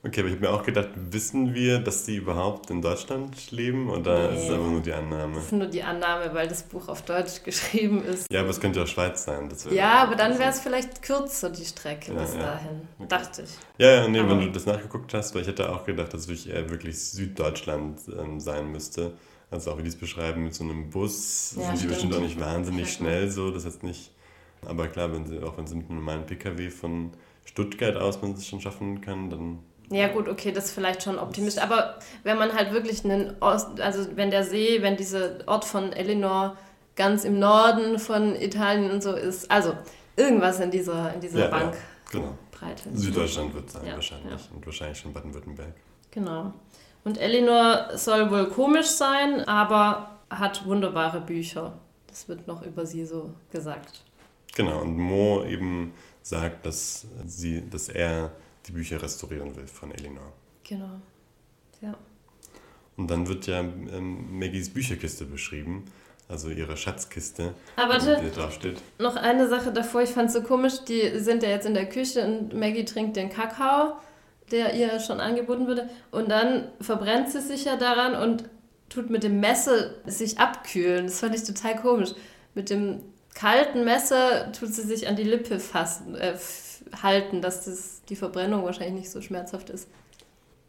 Okay, 0.04 0.22
aber 0.22 0.30
ich 0.30 0.36
habe 0.36 0.48
mir 0.48 0.52
auch 0.52 0.64
gedacht, 0.64 0.90
wissen 0.96 1.54
wir, 1.54 1.78
dass 1.78 2.06
sie 2.06 2.16
überhaupt 2.16 2.72
in 2.72 2.82
Deutschland 2.82 3.52
leben 3.52 3.90
oder 3.90 4.32
nee, 4.32 4.36
ist 4.36 4.46
es 4.46 4.50
einfach 4.52 4.70
nur 4.70 4.82
die 4.82 4.94
Annahme? 4.94 5.36
Das 5.36 5.46
ist 5.46 5.52
nur 5.52 5.68
die 5.68 5.84
Annahme, 5.84 6.34
weil 6.34 6.48
das 6.48 6.64
Buch 6.64 6.88
auf 6.88 7.04
Deutsch 7.04 7.44
geschrieben 7.44 8.04
ist. 8.04 8.32
Ja, 8.32 8.40
aber 8.40 8.50
es 8.50 8.60
könnte 8.60 8.82
auch 8.82 8.88
Schweiz 8.88 9.26
sein. 9.26 9.48
ja, 9.70 10.04
aber 10.04 10.16
dann 10.16 10.40
wäre 10.40 10.50
es 10.50 10.60
vielleicht 10.60 11.04
kürzer, 11.04 11.52
die 11.52 11.66
Strecke 11.66 12.14
ja, 12.14 12.20
bis 12.20 12.34
ja. 12.34 12.42
dahin, 12.42 12.88
okay. 12.98 13.08
dachte 13.10 13.44
ich. 13.44 13.50
Ja, 13.78 13.92
ja, 13.92 14.08
nee, 14.08 14.20
aber 14.20 14.32
wenn 14.32 14.40
du 14.40 14.52
das 14.52 14.66
nachgeguckt 14.66 15.14
hast, 15.14 15.36
weil 15.36 15.44
ich 15.44 15.48
hätte 15.48 15.72
auch 15.72 15.86
gedacht, 15.86 16.14
dass 16.14 16.22
es 16.22 16.28
wirklich 16.28 16.50
eher 16.50 16.68
wirklich 16.72 17.00
Süddeutschland 17.00 18.00
ähm, 18.18 18.40
sein 18.40 18.72
müsste. 18.72 19.14
Also 19.50 19.72
auch 19.72 19.78
wie 19.78 19.84
die 19.84 19.90
es 19.90 19.96
beschreiben 19.96 20.44
mit 20.44 20.54
so 20.54 20.64
einem 20.64 20.90
Bus, 20.90 21.56
ja, 21.56 21.64
sind 21.64 21.74
die 21.74 21.78
stimmt. 21.78 21.92
bestimmt 21.94 22.16
auch 22.16 22.20
nicht 22.22 22.40
wahnsinnig 22.40 22.92
schnell 22.92 23.30
so, 23.32 23.52
das 23.52 23.66
heißt 23.66 23.84
nicht 23.84 24.12
aber 24.66 24.88
klar, 24.88 25.14
wenn 25.14 25.26
sie, 25.26 25.42
auch 25.42 25.58
wenn 25.58 25.68
sie 25.68 25.76
mit 25.76 25.90
einem 25.90 26.00
normalen 26.00 26.26
Pkw 26.26 26.70
von 26.70 27.12
Stuttgart 27.46 27.96
aus 27.96 28.22
man 28.22 28.34
es 28.34 28.46
schon 28.48 28.60
schaffen 28.60 29.02
kann, 29.02 29.30
dann 29.30 29.60
Ja, 29.90 30.08
gut, 30.08 30.28
okay, 30.28 30.52
das 30.52 30.66
ist 30.66 30.72
vielleicht 30.72 31.04
schon 31.04 31.18
optimistisch. 31.20 31.64
Aber 31.64 32.00
wenn 32.24 32.38
man 32.38 32.54
halt 32.54 32.74
wirklich 32.74 33.06
einen 33.06 33.36
Ost, 33.42 33.80
also 33.80 34.08
wenn 34.16 34.32
der 34.32 34.44
See, 34.44 34.82
wenn 34.82 34.98
dieser 34.98 35.48
Ort 35.48 35.64
von 35.66 35.94
Elinor 35.94 36.58
ganz 36.96 37.24
im 37.24 37.40
Norden 37.40 38.00
von 38.00 38.36
Italien 38.36 38.92
und 38.92 39.04
so 39.04 39.14
ist, 39.14 39.50
also 39.52 39.74
irgendwas 40.16 40.60
in 40.60 40.72
dieser, 40.72 41.14
in 41.14 41.22
dieser 41.22 41.40
Ja, 41.46 41.48
Bank. 41.48 41.74
ja, 41.76 41.80
genau. 42.20 42.38
Breite. 42.52 42.90
Süddeutschland 42.94 43.54
wird 43.54 43.70
sein 43.70 43.86
Ja, 43.86 43.94
wahrscheinlich. 43.94 44.50
Und 44.54 44.66
wahrscheinlich 44.66 44.98
schon 44.98 45.14
Baden-Württemberg. 45.14 45.74
Genau. 46.12 46.54
Und 47.08 47.18
Elinor 47.20 47.92
soll 47.96 48.30
wohl 48.32 48.50
komisch 48.50 48.88
sein, 48.88 49.48
aber 49.48 50.20
hat 50.30 50.66
wunderbare 50.66 51.22
Bücher. 51.22 51.80
Das 52.08 52.28
wird 52.28 52.48
noch 52.48 52.64
über 52.64 52.86
sie 52.86 53.06
so 53.06 53.34
gesagt. 53.50 54.04
Genau, 54.58 54.82
und 54.82 54.98
Mo 54.98 55.46
eben 55.46 55.94
sagt, 56.22 56.66
dass, 56.66 57.08
sie, 57.26 57.64
dass 57.70 57.88
er 57.88 58.34
die 58.66 58.74
Bücher 58.74 59.02
restaurieren 59.02 59.56
will 59.56 59.68
von 59.68 59.92
Elinor. 59.92 60.34
Genau. 60.66 61.00
Ja. 61.80 61.96
Und 62.98 63.10
dann 63.10 63.26
wird 63.30 63.48
ja 63.48 63.62
ähm, 63.62 64.38
Maggies 64.38 64.74
Bücherkiste 64.74 65.24
beschrieben, 65.24 65.86
also 66.28 66.50
ihre 66.50 66.76
Schatzkiste, 66.76 67.54
Aber 67.78 68.00
die 68.00 68.08
warte, 68.08 68.22
da 68.36 68.42
drauf 68.42 68.54
steht. 68.54 68.82
noch 69.00 69.16
eine 69.16 69.48
Sache 69.48 69.72
davor, 69.72 70.02
ich 70.02 70.10
fand 70.10 70.28
es 70.28 70.34
so 70.34 70.42
komisch, 70.42 70.84
die 70.86 71.20
sind 71.20 71.42
ja 71.42 71.48
jetzt 71.48 71.66
in 71.66 71.74
der 71.74 71.88
Küche 71.88 72.26
und 72.26 72.54
Maggie 72.54 72.84
trinkt 72.84 73.16
den 73.16 73.30
Kakao, 73.30 73.96
der 74.52 74.74
ihr 74.76 75.00
schon 75.00 75.20
angeboten 75.20 75.68
wurde, 75.68 75.90
und 76.12 76.30
dann 76.30 76.68
verbrennt 76.82 77.30
sie 77.30 77.42
sich 77.42 77.66
ja 77.66 77.76
daran 77.76 78.16
und 78.16 78.46
tut 78.90 79.10
mit 79.10 79.24
dem 79.24 79.40
Messer 79.40 79.92
sich 80.06 80.40
abkühlen. 80.40 81.06
Das 81.08 81.20
fand 81.20 81.36
ich 81.36 81.44
total 81.44 81.76
komisch. 81.76 82.12
Mit 82.56 82.70
dem 82.70 83.02
kalten 83.36 83.84
Messer 83.84 84.52
tut 84.54 84.74
sie 84.74 84.82
sich 84.84 85.08
an 85.08 85.16
die 85.16 85.24
Lippe 85.24 85.60
fassen, 85.60 86.16
äh, 86.16 86.36
halten, 87.04 87.42
dass 87.42 87.66
das, 87.66 88.02
die 88.08 88.16
Verbrennung 88.16 88.64
wahrscheinlich 88.64 88.94
nicht 88.96 89.12
so 89.12 89.22
schmerzhaft 89.22 89.70
ist. 89.70 89.90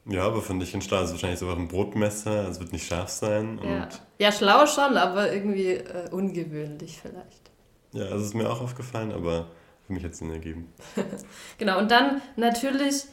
Ja, 0.06 0.22
aber 0.24 0.42
fand 0.42 0.62
ich 0.62 0.72
in 0.74 0.80
Stahl. 0.82 1.00
Es 1.04 1.10
ist 1.10 1.12
wahrscheinlich 1.14 1.38
so 1.38 1.48
ein 1.50 1.68
Brotmesser, 1.68 2.30
also 2.30 2.50
es 2.52 2.60
wird 2.60 2.72
nicht 2.72 2.86
scharf 2.86 3.10
sein. 3.10 3.58
Und 3.58 3.68
Ja. 3.68 3.88
ja, 4.18 4.32
schlau 4.32 4.66
schon, 4.66 4.96
aber 4.96 5.32
irgendwie 5.32 5.72
äh, 5.72 6.08
ungewöhnlich 6.10 6.98
vielleicht. 7.00 7.50
ja, 7.92 8.04
also 8.04 8.16
es 8.16 8.24
ist 8.26 8.34
mir 8.34 8.50
auch 8.50 8.60
aufgefallen, 8.62 9.12
aber 9.12 9.46
für 9.86 9.92
mich 9.92 10.02
hat 10.04 10.12
es 10.12 10.18
Sinn 10.18 10.30
ergeben. 10.32 10.72
Genau, 11.58 11.78
und 11.78 11.90
dann 11.90 12.20
natürlich, 12.36 13.04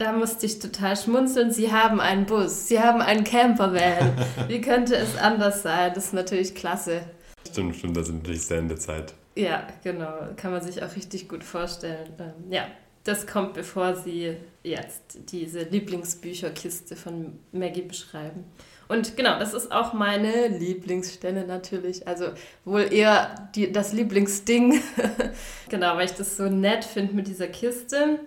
da 0.00 0.12
musste 0.12 0.46
ich 0.46 0.58
total 0.58 0.96
schmunzeln, 0.96 1.52
sie 1.52 1.72
haben 1.72 2.00
einen 2.00 2.24
Bus, 2.24 2.68
sie 2.68 2.80
haben 2.80 3.02
einen 3.02 3.22
Campervan. 3.22 4.16
Wie 4.48 4.60
könnte 4.60 4.96
es 4.96 5.16
anders 5.16 5.62
sein? 5.62 5.92
Das 5.94 6.06
ist 6.06 6.12
natürlich 6.14 6.54
klasse. 6.54 7.02
Stimmt, 7.46 7.76
stimmt, 7.76 7.96
das 7.96 8.06
sind 8.06 8.18
natürlich 8.18 8.46
sehr 8.46 8.60
in 8.60 8.68
der 8.68 8.78
Zeit. 8.78 9.14
Ja, 9.36 9.66
genau, 9.84 10.12
kann 10.36 10.52
man 10.52 10.62
sich 10.62 10.82
auch 10.82 10.96
richtig 10.96 11.28
gut 11.28 11.44
vorstellen. 11.44 12.08
Ähm, 12.18 12.50
ja, 12.50 12.66
das 13.04 13.26
kommt, 13.26 13.54
bevor 13.54 13.94
sie 13.94 14.36
jetzt 14.62 15.18
diese 15.30 15.60
Lieblingsbücherkiste 15.60 16.96
von 16.96 17.38
Maggie 17.52 17.82
beschreiben. 17.82 18.44
Und 18.88 19.16
genau, 19.16 19.38
das 19.38 19.54
ist 19.54 19.70
auch 19.70 19.92
meine 19.92 20.48
Lieblingsstelle 20.48 21.46
natürlich. 21.46 22.08
Also 22.08 22.30
wohl 22.64 22.92
eher 22.92 23.50
die, 23.54 23.70
das 23.70 23.92
Lieblingsding. 23.92 24.82
genau, 25.68 25.96
weil 25.96 26.06
ich 26.06 26.14
das 26.14 26.36
so 26.36 26.48
nett 26.48 26.84
finde 26.84 27.14
mit 27.14 27.28
dieser 27.28 27.46
Kiste, 27.46 28.18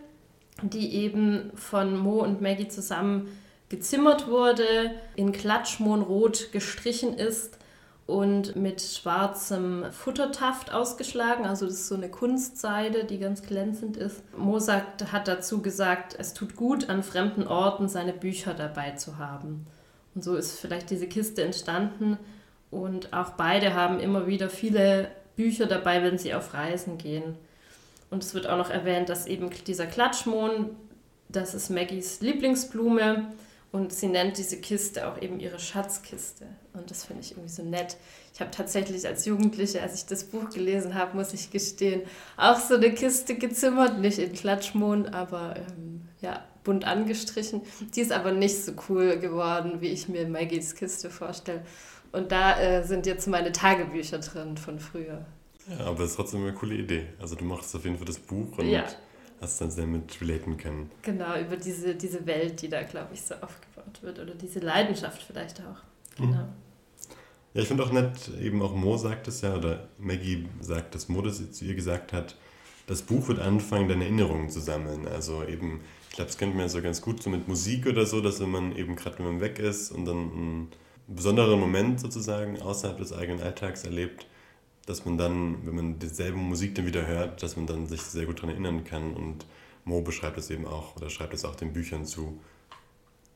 die 0.61 0.93
eben 0.95 1.51
von 1.55 1.97
Mo 1.97 2.21
und 2.21 2.41
Maggie 2.41 2.67
zusammen 2.67 3.27
gezimmert 3.69 4.27
wurde, 4.27 4.91
in 5.15 5.31
Klatschmohnrot 5.31 6.51
gestrichen 6.51 7.15
ist 7.15 7.57
und 8.05 8.55
mit 8.55 8.81
schwarzem 8.81 9.85
Futtertaft 9.91 10.73
ausgeschlagen. 10.73 11.45
Also 11.45 11.65
das 11.65 11.75
ist 11.75 11.87
so 11.87 11.95
eine 11.95 12.09
Kunstseide, 12.09 13.05
die 13.05 13.17
ganz 13.17 13.41
glänzend 13.41 13.97
ist. 13.97 14.21
Mo 14.37 14.59
sagt, 14.59 15.11
hat 15.11 15.27
dazu 15.27 15.61
gesagt, 15.61 16.15
es 16.19 16.33
tut 16.33 16.55
gut, 16.55 16.89
an 16.89 17.01
fremden 17.01 17.47
Orten 17.47 17.87
seine 17.87 18.13
Bücher 18.13 18.53
dabei 18.53 18.91
zu 18.91 19.17
haben. 19.17 19.65
Und 20.13 20.23
so 20.23 20.35
ist 20.35 20.59
vielleicht 20.59 20.89
diese 20.89 21.07
Kiste 21.07 21.43
entstanden. 21.43 22.17
Und 22.69 23.13
auch 23.13 23.31
beide 23.31 23.73
haben 23.73 23.99
immer 23.99 24.27
wieder 24.27 24.49
viele 24.49 25.09
Bücher 25.35 25.65
dabei, 25.65 26.03
wenn 26.03 26.17
sie 26.17 26.33
auf 26.33 26.53
Reisen 26.53 26.97
gehen. 26.97 27.37
Und 28.13 28.23
es 28.23 28.35
wird 28.35 28.45
auch 28.45 28.57
noch 28.57 28.69
erwähnt, 28.69 29.09
dass 29.09 29.25
eben 29.25 29.49
dieser 29.65 29.87
Klatschmohn, 29.87 30.69
das 31.29 31.55
ist 31.55 31.71
Maggies 31.71 32.21
Lieblingsblume. 32.21 33.33
Und 33.71 33.91
sie 33.91 34.05
nennt 34.05 34.37
diese 34.37 34.61
Kiste 34.61 35.07
auch 35.07 35.19
eben 35.19 35.39
ihre 35.39 35.57
Schatzkiste. 35.57 36.45
Und 36.73 36.91
das 36.91 37.05
finde 37.05 37.23
ich 37.23 37.31
irgendwie 37.31 37.49
so 37.49 37.63
nett. 37.63 37.97
Ich 38.31 38.39
habe 38.39 38.51
tatsächlich 38.51 39.07
als 39.07 39.25
Jugendliche, 39.25 39.81
als 39.81 39.95
ich 39.95 40.05
das 40.05 40.25
Buch 40.25 40.51
gelesen 40.51 40.93
habe, 40.93 41.17
muss 41.17 41.33
ich 41.33 41.49
gestehen, 41.49 42.03
auch 42.37 42.59
so 42.59 42.75
eine 42.75 42.93
Kiste 42.93 43.33
gezimmert. 43.33 43.97
Nicht 43.97 44.19
in 44.19 44.31
Klatschmohn, 44.31 45.07
aber 45.07 45.55
ähm, 45.57 46.07
ja, 46.21 46.43
bunt 46.63 46.85
angestrichen. 46.85 47.61
Die 47.95 48.01
ist 48.01 48.11
aber 48.11 48.31
nicht 48.31 48.63
so 48.63 48.73
cool 48.89 49.17
geworden, 49.17 49.81
wie 49.81 49.89
ich 49.89 50.07
mir 50.07 50.27
Maggies 50.27 50.75
Kiste 50.75 51.09
vorstelle. 51.09 51.63
Und 52.11 52.31
da 52.31 52.59
äh, 52.59 52.83
sind 52.83 53.07
jetzt 53.07 53.27
meine 53.27 53.51
Tagebücher 53.51 54.19
drin 54.19 54.55
von 54.55 54.79
früher. 54.79 55.25
Ja, 55.67 55.85
aber 55.85 56.03
es 56.03 56.11
ist 56.11 56.15
trotzdem 56.17 56.41
eine 56.43 56.53
coole 56.53 56.75
Idee. 56.75 57.05
Also 57.19 57.35
du 57.35 57.45
machst 57.45 57.75
auf 57.75 57.83
jeden 57.83 57.97
Fall 57.97 58.05
das 58.05 58.19
Buch 58.19 58.57
und 58.57 58.67
Ja. 58.69 58.85
hast 59.41 59.61
dann 59.61 59.71
sehr 59.71 59.87
mit 59.87 60.19
relaten 60.21 60.57
können. 60.57 60.91
Genau, 61.01 61.39
über 61.39 61.55
diese, 61.57 61.95
diese 61.95 62.25
Welt, 62.25 62.61
die 62.61 62.69
da, 62.69 62.83
glaube 62.83 63.13
ich, 63.13 63.21
so 63.21 63.35
aufgebaut 63.35 64.01
wird. 64.01 64.19
Oder 64.19 64.35
diese 64.35 64.59
Leidenschaft 64.59 65.21
vielleicht 65.23 65.61
auch. 65.61 65.81
Genau. 66.17 66.47
Ja, 67.53 67.61
ich 67.61 67.67
finde 67.67 67.83
auch 67.83 67.91
nett, 67.91 68.31
eben 68.41 68.61
auch 68.61 68.73
Mo 68.73 68.97
sagt 68.97 69.27
es 69.27 69.41
ja, 69.41 69.55
oder 69.55 69.87
Maggie 69.99 70.47
sagt, 70.59 70.95
dass 70.95 71.07
Mo 71.07 71.21
das 71.21 71.51
zu 71.51 71.65
ihr 71.65 71.75
gesagt 71.75 72.11
hat, 72.11 72.35
das 72.87 73.01
Buch 73.03 73.27
wird 73.27 73.39
anfangen, 73.39 73.87
deine 73.87 74.03
Erinnerungen 74.03 74.49
zu 74.49 74.59
sammeln. 74.59 75.07
Also 75.07 75.43
eben, 75.43 75.81
ich 76.09 76.15
glaube, 76.15 76.27
das 76.29 76.37
kennt 76.37 76.53
man 76.55 76.63
ja 76.63 76.69
so 76.69 76.81
ganz 76.81 77.01
gut 77.01 77.21
so 77.23 77.29
mit 77.29 77.47
Musik 77.47 77.85
oder 77.87 78.05
so, 78.05 78.21
dass 78.21 78.39
wenn 78.41 78.49
man 78.51 78.75
eben 78.75 78.95
gerade, 78.95 79.19
wenn 79.19 79.25
man 79.25 79.39
weg 79.41 79.59
ist 79.59 79.91
und 79.91 80.05
dann 80.05 80.17
einen 80.17 80.71
besonderen 81.07 81.59
Moment 81.59 81.99
sozusagen 81.99 82.59
außerhalb 82.61 82.97
des 82.97 83.13
eigenen 83.13 83.41
Alltags 83.41 83.83
erlebt, 83.83 84.25
dass 84.85 85.05
man 85.05 85.17
dann, 85.17 85.65
wenn 85.65 85.75
man 85.75 85.99
dieselbe 85.99 86.37
Musik 86.37 86.75
dann 86.75 86.85
wieder 86.85 87.07
hört, 87.07 87.41
dass 87.41 87.55
man 87.55 87.67
dann 87.67 87.87
sich 87.87 88.01
sehr 88.01 88.25
gut 88.25 88.39
daran 88.39 88.49
erinnern 88.49 88.83
kann. 88.83 89.13
Und 89.13 89.45
Mo 89.85 90.01
beschreibt 90.01 90.37
es 90.37 90.49
eben 90.49 90.65
auch, 90.65 90.95
oder 90.95 91.09
schreibt 91.09 91.33
es 91.33 91.45
auch 91.45 91.55
den 91.55 91.73
Büchern 91.73 92.05
zu, 92.05 92.39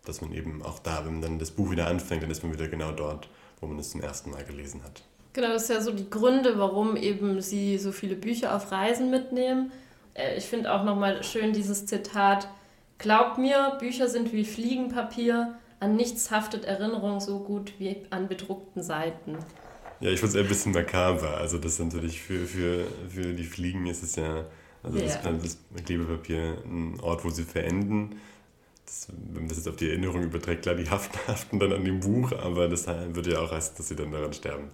dass 0.05 0.21
man 0.21 0.33
eben 0.33 0.61
auch 0.61 0.79
da, 0.79 1.05
wenn 1.05 1.13
man 1.13 1.21
dann 1.21 1.39
das 1.39 1.51
Buch 1.51 1.71
wieder 1.71 1.87
anfängt, 1.87 2.23
dann 2.23 2.31
ist 2.31 2.43
man 2.43 2.53
wieder 2.53 2.67
genau 2.67 2.91
dort, 2.91 3.29
wo 3.59 3.67
man 3.67 3.79
es 3.79 3.91
zum 3.91 4.01
ersten 4.01 4.31
Mal 4.31 4.43
gelesen 4.43 4.83
hat. 4.83 5.03
Genau, 5.33 5.49
das 5.49 5.63
ist 5.63 5.69
ja 5.69 5.81
so 5.81 5.91
die 5.91 6.09
Gründe, 6.09 6.57
warum 6.57 6.95
eben 6.95 7.41
sie 7.41 7.77
so 7.77 7.91
viele 7.91 8.15
Bücher 8.15 8.55
auf 8.55 8.71
Reisen 8.71 9.09
mitnehmen. 9.11 9.71
Äh, 10.13 10.37
Ich 10.37 10.45
finde 10.45 10.73
auch 10.73 10.83
nochmal 10.83 11.23
schön 11.23 11.53
dieses 11.53 11.85
Zitat, 11.85 12.47
Glaub 12.97 13.37
mir, 13.37 13.77
Bücher 13.79 14.09
sind 14.09 14.33
wie 14.33 14.43
Fliegenpapier, 14.43 15.55
an 15.79 15.95
nichts 15.95 16.31
haftet 16.31 16.65
Erinnerung 16.65 17.19
so 17.19 17.39
gut 17.39 17.73
wie 17.77 17.95
an 18.09 18.27
bedruckten 18.27 18.81
Seiten. 18.81 19.37
Ja, 19.99 20.11
ich 20.11 20.19
finde 20.19 20.29
es 20.29 20.35
eher 20.35 20.43
ein 20.43 20.47
bisschen 20.47 20.73
makaber. 20.73 21.37
Also 21.37 21.57
das 21.57 21.73
ist 21.73 21.79
natürlich 21.79 22.21
für, 22.21 22.45
für, 22.45 22.85
für 23.09 23.33
die 23.33 23.43
Fliegen 23.43 23.87
ist 23.87 24.03
es 24.03 24.15
ja, 24.15 24.45
also 24.83 24.99
das, 24.99 25.15
Ja. 25.23 25.31
das 25.31 25.57
Klebepapier 25.85 26.57
ein 26.65 26.99
Ort, 27.01 27.25
wo 27.25 27.29
sie 27.29 27.43
verenden. 27.43 28.19
Das, 28.85 29.07
wenn 29.09 29.41
man 29.43 29.49
das 29.49 29.57
jetzt 29.57 29.67
auf 29.67 29.75
die 29.77 29.89
Erinnerung 29.89 30.23
überträgt, 30.23 30.63
klar, 30.63 30.75
die 30.75 30.89
haften, 30.89 31.17
haften 31.27 31.59
dann 31.59 31.73
an 31.73 31.83
dem 31.85 31.99
Buch, 31.99 32.31
aber 32.33 32.67
das 32.69 32.87
würde 32.87 33.31
ja 33.33 33.39
auch 33.39 33.51
heißen, 33.51 33.75
dass 33.77 33.87
sie 33.89 33.95
dann 33.95 34.11
daran 34.11 34.33
sterben. 34.33 34.69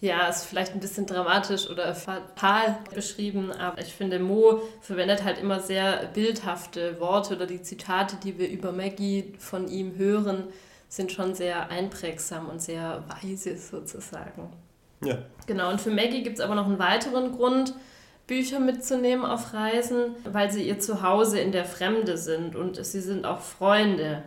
Ja, 0.00 0.28
ist 0.28 0.44
vielleicht 0.44 0.72
ein 0.74 0.80
bisschen 0.80 1.06
dramatisch 1.06 1.70
oder 1.70 1.94
fatal 1.94 2.78
beschrieben, 2.94 3.50
aber 3.50 3.80
ich 3.80 3.94
finde, 3.94 4.18
Mo 4.18 4.60
verwendet 4.82 5.24
halt 5.24 5.38
immer 5.38 5.60
sehr 5.60 6.06
bildhafte 6.12 7.00
Worte 7.00 7.34
oder 7.34 7.46
die 7.46 7.62
Zitate, 7.62 8.16
die 8.22 8.38
wir 8.38 8.48
über 8.50 8.72
Maggie 8.72 9.32
von 9.38 9.68
ihm 9.68 9.96
hören, 9.96 10.44
sind 10.88 11.12
schon 11.12 11.34
sehr 11.34 11.70
einprägsam 11.70 12.48
und 12.48 12.60
sehr 12.62 13.04
weise 13.08 13.56
sozusagen. 13.56 14.50
Ja, 15.04 15.18
Genau, 15.46 15.70
und 15.70 15.80
für 15.80 15.90
Maggie 15.90 16.22
gibt 16.22 16.38
es 16.38 16.44
aber 16.44 16.54
noch 16.54 16.66
einen 16.66 16.78
weiteren 16.78 17.32
Grund, 17.32 17.74
Bücher 18.26 18.58
mitzunehmen 18.58 19.24
auf 19.24 19.52
Reisen, 19.54 20.16
weil 20.24 20.50
sie 20.50 20.66
ihr 20.66 20.80
Zuhause 20.80 21.38
in 21.38 21.52
der 21.52 21.64
Fremde 21.64 22.16
sind 22.18 22.56
und 22.56 22.84
sie 22.84 23.00
sind 23.00 23.24
auch 23.24 23.40
Freunde. 23.40 24.24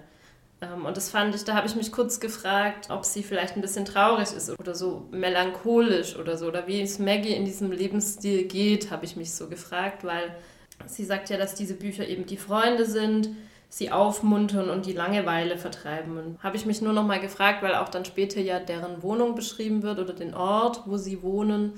Ähm, 0.62 0.86
Und 0.86 0.96
das 0.96 1.10
fand 1.10 1.36
ich, 1.36 1.44
da 1.44 1.56
habe 1.56 1.68
ich 1.68 1.76
mich 1.76 1.92
kurz 1.92 2.20
gefragt, 2.22 2.90
ob 2.90 3.04
sie 3.04 3.24
vielleicht 3.24 3.56
ein 3.56 3.62
bisschen 3.62 3.84
traurig 3.86 4.32
ist 4.32 4.58
oder 4.58 4.74
so 4.76 5.06
melancholisch 5.12 6.16
oder 6.18 6.38
so, 6.38 6.48
oder 6.48 6.66
wie 6.68 6.82
es 6.82 6.98
Maggie 7.00 7.34
in 7.34 7.44
diesem 7.46 7.72
Lebensstil 7.72 8.46
geht, 8.46 8.90
habe 8.92 9.04
ich 9.06 9.16
mich 9.18 9.34
so 9.34 9.48
gefragt, 9.48 10.04
weil 10.06 10.34
sie 10.86 11.04
sagt 11.04 11.30
ja, 11.30 11.38
dass 11.38 11.56
diese 11.56 11.74
Bücher 11.74 12.08
eben 12.08 12.26
die 12.26 12.38
Freunde 12.38 12.86
sind, 12.86 13.30
sie 13.70 13.92
aufmuntern 13.92 14.70
und 14.70 14.86
die 14.88 14.94
Langeweile 14.94 15.58
vertreiben. 15.58 16.18
Und 16.18 16.44
habe 16.44 16.58
ich 16.58 16.66
mich 16.66 16.82
nur 16.82 16.94
noch 16.94 17.06
mal 17.06 17.20
gefragt, 17.20 17.62
weil 17.62 17.76
auch 17.76 17.90
dann 17.90 18.04
später 18.04 18.42
ja 18.42 18.60
deren 18.60 19.04
Wohnung 19.04 19.36
beschrieben 19.36 19.84
wird 19.84 20.00
oder 20.00 20.14
den 20.14 20.34
Ort, 20.34 20.82
wo 20.86 20.98
sie 20.98 21.22
wohnen, 21.22 21.74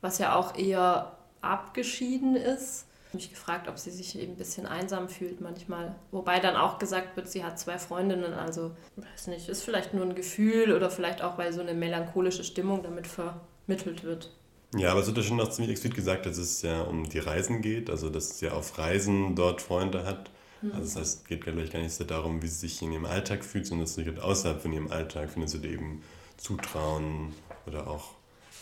was 0.00 0.18
ja 0.18 0.34
auch 0.34 0.56
eher 0.56 1.12
abgeschieden 1.42 2.34
ist. 2.34 2.86
Ich 2.86 3.08
habe 3.08 3.16
mich 3.18 3.30
gefragt, 3.30 3.68
ob 3.68 3.78
sie 3.78 3.90
sich 3.90 4.18
eben 4.18 4.32
ein 4.32 4.36
bisschen 4.36 4.66
einsam 4.66 5.08
fühlt 5.08 5.40
manchmal. 5.40 5.94
Wobei 6.10 6.40
dann 6.40 6.56
auch 6.56 6.78
gesagt 6.78 7.14
wird, 7.14 7.28
sie 7.28 7.44
hat 7.44 7.60
zwei 7.60 7.78
Freundinnen, 7.78 8.32
also 8.32 8.72
weiß 8.96 9.28
nicht, 9.28 9.48
ist 9.48 9.62
vielleicht 9.62 9.94
nur 9.94 10.04
ein 10.04 10.16
Gefühl 10.16 10.72
oder 10.72 10.90
vielleicht 10.90 11.22
auch, 11.22 11.38
weil 11.38 11.52
so 11.52 11.60
eine 11.60 11.74
melancholische 11.74 12.42
Stimmung 12.42 12.82
damit 12.82 13.06
vermittelt 13.06 14.02
wird. 14.02 14.32
Ja, 14.76 14.90
aber 14.90 15.00
es 15.00 15.06
wird 15.06 15.18
ja 15.18 15.22
schon 15.22 15.36
noch 15.36 15.50
ziemlich 15.50 15.70
explizit 15.70 15.94
gesagt, 15.94 16.26
dass 16.26 16.38
es 16.38 16.62
ja 16.62 16.82
um 16.82 17.08
die 17.08 17.20
Reisen 17.20 17.62
geht, 17.62 17.88
also 17.88 18.10
dass 18.10 18.38
sie 18.40 18.48
auf 18.48 18.76
Reisen 18.78 19.36
dort 19.36 19.62
Freunde 19.62 20.04
hat. 20.04 20.30
Also 20.72 20.84
das 20.84 20.96
heißt, 20.96 21.18
es 21.18 21.24
geht 21.24 21.42
glaube 21.42 21.66
gar 21.68 21.80
nicht 21.80 21.94
so 21.94 22.04
darum, 22.04 22.42
wie 22.42 22.48
sie 22.48 22.68
sich 22.68 22.82
in 22.82 22.92
ihrem 22.92 23.04
Alltag 23.04 23.44
fühlt, 23.44 23.66
sondern 23.66 23.84
es 23.84 23.96
geht 23.96 24.18
außerhalb 24.18 24.62
von 24.62 24.72
ihrem 24.72 24.90
Alltag, 24.90 25.30
findet 25.30 25.50
sie 25.50 25.64
eben 25.64 26.02
zutrauen 26.36 27.32
oder 27.66 27.88
auch 27.88 28.12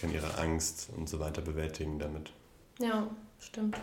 kann 0.02 0.12
ihre 0.12 0.36
Angst 0.38 0.90
und 0.96 1.08
so 1.08 1.20
weiter 1.20 1.40
bewältigen 1.40 1.98
damit. 1.98 2.32
Ja, 2.80 3.08
stimmt. 3.38 3.76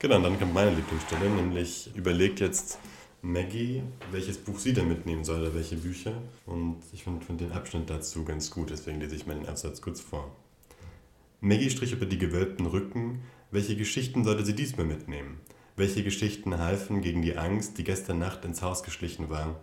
Genau, 0.00 0.16
und 0.16 0.24
dann 0.24 0.38
kommt 0.38 0.52
meine 0.52 0.74
Lieblingsstelle, 0.74 1.30
nämlich 1.30 1.90
überlegt 1.94 2.40
jetzt 2.40 2.78
Maggie, 3.22 3.82
welches 4.10 4.36
Buch 4.36 4.58
sie 4.58 4.72
denn 4.72 4.88
mitnehmen 4.88 5.24
soll 5.24 5.40
oder 5.40 5.54
welche 5.54 5.76
Bücher. 5.76 6.12
Und 6.44 6.82
ich 6.92 7.04
finde 7.04 7.24
find 7.24 7.40
den 7.40 7.52
Abschnitt 7.52 7.88
dazu 7.88 8.24
ganz 8.24 8.50
gut, 8.50 8.70
deswegen 8.70 9.00
lese 9.00 9.14
ich 9.14 9.26
mal 9.26 9.36
den 9.36 9.46
Absatz 9.46 9.80
kurz 9.80 10.00
vor. 10.00 10.34
Maggie 11.40 11.70
strich 11.70 11.92
über 11.92 12.06
die 12.06 12.18
gewölbten 12.18 12.66
Rücken. 12.66 13.22
Welche 13.50 13.76
Geschichten 13.76 14.24
sollte 14.24 14.44
sie 14.44 14.54
diesmal 14.54 14.86
mitnehmen? 14.86 15.40
Welche 15.76 16.04
Geschichten 16.04 16.58
halfen 16.58 17.00
gegen 17.00 17.20
die 17.20 17.36
Angst, 17.36 17.78
die 17.78 17.84
gestern 17.84 18.20
Nacht 18.20 18.44
ins 18.44 18.62
Haus 18.62 18.84
geschlichen 18.84 19.28
war? 19.28 19.56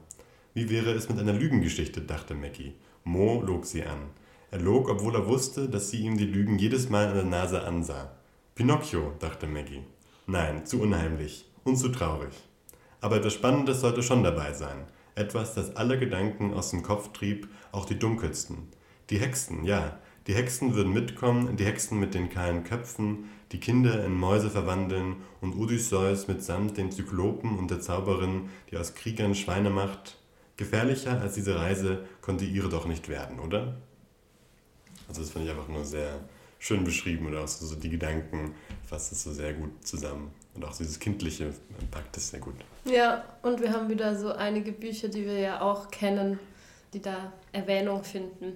Wie 0.53 0.70
wäre 0.70 0.91
es 0.91 1.08
mit 1.08 1.18
einer 1.18 1.32
Lügengeschichte, 1.32 2.01
dachte 2.01 2.34
Maggie. 2.34 2.74
Mo 3.06 3.41
log 3.41 3.65
sie 3.65 3.84
an. 3.84 4.10
Er 4.51 4.60
log, 4.60 4.89
obwohl 4.89 5.15
er 5.15 5.27
wusste, 5.27 5.70
dass 5.70 5.89
sie 5.89 6.01
ihm 6.01 6.18
die 6.18 6.25
Lügen 6.25 6.60
jedes 6.60 6.89
Mal 6.89 7.08
an 7.08 7.13
der 7.13 7.24
Nase 7.24 7.63
ansah. 7.63 8.12
Pinocchio, 8.56 9.13
dachte 9.20 9.48
Maggie. 9.48 9.86
Nein, 10.27 10.65
zu 10.65 10.82
unheimlich 10.82 11.46
und 11.63 11.77
zu 11.77 11.88
traurig. 11.88 12.34
Aber 13.00 13.15
etwas 13.15 13.34
Spannendes 13.34 13.80
sollte 13.80 14.03
schon 14.03 14.22
dabei 14.22 14.51
sein. 14.51 14.88
Etwas, 15.15 15.53
das 15.53 15.77
alle 15.77 15.98
Gedanken 15.98 16.53
aus 16.53 16.72
dem 16.72 16.84
Kopf 16.84 17.13
trieb, 17.13 17.48
auch 17.72 17.86
die 17.86 17.98
dunkelsten. 17.98 18.68
Die 19.10 19.18
Hexen, 19.18 19.63
ja, 19.63 19.98
die 20.28 20.36
Hexen 20.36 20.75
würden 20.75 20.94
mitkommen, 20.94 21.58
die 21.58 21.66
Hexen 21.66 22.00
mit 22.00 22.13
den 22.13 22.30
kahlen 22.30 22.63
Köpfen, 22.63 23.30
die 23.51 23.60
Kinder 23.60 24.06
in 24.06 24.13
Mäuse 24.13 24.50
verwandeln 24.50 25.18
und 25.42 25.56
Odysseus 25.56 26.28
mitsamt 26.28 26.78
den 26.78 26.92
Zyklopen 26.92 27.58
und 27.58 27.72
der 27.72 27.82
Zauberin, 27.82 28.50
die 28.70 28.78
aus 28.78 28.94
Kriegern 28.94 29.36
Schweine 29.36 29.70
macht. 29.70 30.18
Gefährlicher 30.58 31.20
als 31.20 31.34
diese 31.34 31.56
Reise 31.56 32.06
konnte 32.22 32.46
ihre 32.46 32.70
doch 32.70 32.86
nicht 32.86 33.10
werden, 33.10 33.40
oder? 33.40 33.78
Also 35.08 35.22
das 35.22 35.32
fand 35.32 35.46
ich 35.46 35.51
einfach 35.51 35.68
nur 35.68 35.84
sehr 35.84 36.20
schön 36.60 36.84
beschrieben 36.84 37.25
und 37.25 37.36
auch 37.36 37.48
so, 37.48 37.66
so 37.66 37.75
die 37.75 37.90
Gedanken 37.90 38.54
fasst 38.86 39.12
es 39.12 39.24
so 39.24 39.34
sehr 39.34 39.54
gut 39.54 39.72
zusammen. 39.86 40.32
Und 40.54 40.63
auch 40.63 40.78
dieses 40.78 41.00
Kindliche 41.00 41.54
packt 41.90 42.16
es 42.18 42.30
sehr 42.30 42.40
gut. 42.40 42.56
Ja, 42.86 43.24
und 43.42 43.60
wir 43.60 43.72
haben 43.72 43.90
wieder 43.90 44.18
so 44.18 44.32
einige 44.32 44.72
Bücher, 44.72 45.08
die 45.08 45.25
wir 45.25 45.40
ja 45.40 45.62
auch 45.62 45.90
kennen, 45.90 46.40
die 46.94 47.01
da 47.01 47.34
Erwähnung 47.51 48.04
finden. 48.04 48.56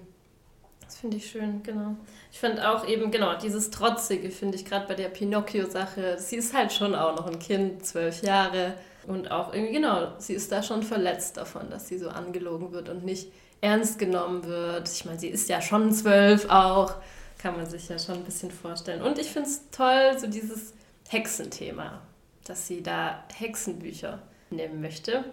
Das 0.85 0.97
finde 0.97 1.17
ich 1.17 1.29
schön, 1.29 1.63
genau. 1.63 1.95
Ich 2.31 2.39
finde 2.39 2.69
auch 2.69 2.87
eben, 2.87 3.11
genau, 3.11 3.37
dieses 3.37 3.71
Trotzige 3.71 4.29
finde 4.29 4.55
ich 4.55 4.65
gerade 4.65 4.87
bei 4.87 4.93
der 4.93 5.09
Pinocchio-Sache. 5.09 6.17
Sie 6.19 6.35
ist 6.35 6.53
halt 6.53 6.71
schon 6.71 6.93
auch 6.95 7.15
noch 7.15 7.27
ein 7.27 7.39
Kind, 7.39 7.85
zwölf 7.85 8.21
Jahre. 8.21 8.75
Und 9.07 9.31
auch 9.31 9.53
irgendwie, 9.53 9.73
genau, 9.73 10.13
sie 10.17 10.33
ist 10.33 10.51
da 10.51 10.63
schon 10.63 10.83
verletzt 10.83 11.37
davon, 11.37 11.69
dass 11.69 11.87
sie 11.87 11.97
so 11.97 12.09
angelogen 12.09 12.71
wird 12.71 12.89
und 12.89 13.03
nicht 13.03 13.31
ernst 13.61 13.99
genommen 13.99 14.45
wird. 14.45 14.89
Ich 14.89 15.05
meine, 15.05 15.19
sie 15.19 15.29
ist 15.29 15.49
ja 15.49 15.61
schon 15.61 15.91
zwölf 15.91 16.49
auch, 16.49 16.95
kann 17.37 17.55
man 17.55 17.65
sich 17.65 17.89
ja 17.89 17.99
schon 17.99 18.15
ein 18.15 18.23
bisschen 18.23 18.51
vorstellen. 18.51 19.01
Und 19.01 19.19
ich 19.19 19.27
finde 19.27 19.49
es 19.49 19.69
toll, 19.71 20.17
so 20.17 20.27
dieses 20.27 20.73
Hexenthema, 21.09 22.01
dass 22.45 22.67
sie 22.67 22.81
da 22.81 23.23
Hexenbücher 23.35 24.21
nehmen 24.49 24.81
möchte. 24.81 25.23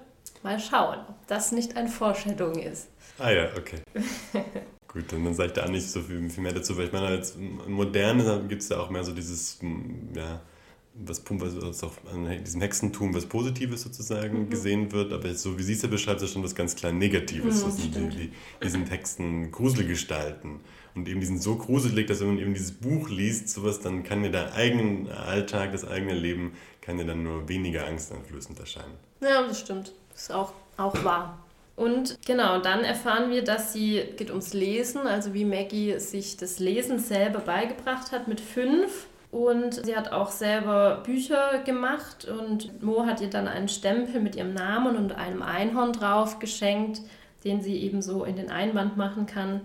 Mal 0.43 0.59
schauen, 0.59 0.99
ob 1.09 1.27
das 1.29 1.53
nicht 1.53 1.77
ein 1.77 1.89
Foreshadowing 1.89 2.63
ist. 2.63 2.89
Ah 3.19 3.31
ja, 3.31 3.49
okay. 3.57 3.83
Gut, 4.93 5.05
dann 5.11 5.35
sage 5.35 5.49
ich 5.49 5.53
da 5.55 5.69
nicht 5.69 5.91
so 5.91 6.03
viel, 6.03 6.29
viel 6.29 6.43
mehr 6.43 6.53
dazu, 6.53 6.77
weil 6.77 6.87
ich 6.87 6.93
meine, 6.93 7.07
als 7.07 7.35
Moderne 7.67 8.45
gibt 8.47 8.63
es 8.63 8.69
ja 8.69 8.79
auch 8.79 8.91
mehr 8.91 9.05
so 9.05 9.13
dieses, 9.13 9.59
ja, 10.15 10.41
was, 10.95 11.23
was 11.27 11.83
auch 11.83 11.93
an 12.13 12.45
diesem 12.45 12.61
Hexentum 12.61 13.15
was 13.15 13.25
Positives 13.25 13.83
sozusagen 13.83 14.41
mhm. 14.41 14.51
gesehen 14.51 14.93
wird, 14.93 15.13
aber 15.13 15.35
so 15.35 15.59
wie 15.59 15.63
sie 15.63 15.73
es 15.73 15.83
ja 15.83 15.89
beschreibt, 15.89 16.21
ist 16.21 16.33
schon 16.33 16.43
was 16.43 16.55
ganz 16.55 16.77
klar 16.77 16.93
Negatives. 16.93 17.63
Mhm, 17.63 17.67
das 17.67 17.77
sind 17.77 17.95
die, 17.95 18.09
die, 18.09 18.33
die 18.63 18.69
sind 18.69 18.91
Hexen 18.91 19.51
Gruselgestalten. 19.51 20.61
Und 20.95 21.09
eben 21.09 21.21
die 21.21 21.27
sind 21.27 21.43
so 21.43 21.57
gruselig, 21.57 22.07
dass 22.07 22.21
wenn 22.21 22.29
man 22.29 22.39
eben 22.39 22.53
dieses 22.53 22.73
Buch 22.73 23.09
liest, 23.09 23.49
sowas, 23.49 23.81
dann 23.81 24.03
kann 24.03 24.23
dir 24.23 24.31
der 24.31 24.53
eigene 24.53 25.11
Alltag, 25.17 25.73
das 25.73 25.87
eigene 25.87 26.13
Leben, 26.13 26.53
kann 26.83 26.99
dir 26.99 27.07
dann 27.07 27.23
nur 27.23 27.49
weniger 27.49 27.87
angsteinflößend 27.87 28.61
erscheinen. 28.61 28.93
Ja, 29.23 29.47
das 29.47 29.61
stimmt. 29.61 29.95
Das 30.13 30.25
ist 30.25 30.33
auch, 30.33 30.53
auch 30.77 31.03
wahr. 31.03 31.39
Und 31.83 32.25
genau, 32.25 32.61
dann 32.61 32.85
erfahren 32.85 33.33
wir, 33.33 33.43
dass 33.43 33.73
sie, 33.73 34.05
geht 34.17 34.31
ums 34.31 34.53
Lesen, 34.53 35.09
also 35.09 35.35
wie 35.35 35.45
Maggie 35.45 35.99
sich 35.99 36.37
das 36.37 36.61
Lesen 36.61 37.01
selber 37.01 37.41
beigebracht 37.41 38.13
hat 38.13 38.29
mit 38.29 38.41
fünf 38.41 39.09
und 39.33 39.85
sie 39.85 39.97
hat 39.97 40.13
auch 40.13 40.31
selber 40.31 41.03
Bücher 41.05 41.61
gemacht 41.65 42.25
und 42.25 42.85
Mo 42.85 43.05
hat 43.05 43.21
ihr 43.21 43.31
dann 43.31 43.49
einen 43.49 43.67
Stempel 43.67 44.21
mit 44.21 44.37
ihrem 44.37 44.55
Namen 44.55 44.97
und 44.97 45.17
einem 45.17 45.43
Einhorn 45.43 45.93
drauf 45.93 46.39
geschenkt, 46.39 47.01
den 47.43 47.63
sie 47.63 47.79
eben 47.79 48.01
so 48.01 48.23
in 48.23 48.37
den 48.37 48.49
Einband 48.49 48.97
machen 48.97 49.27
kann. 49.27 49.63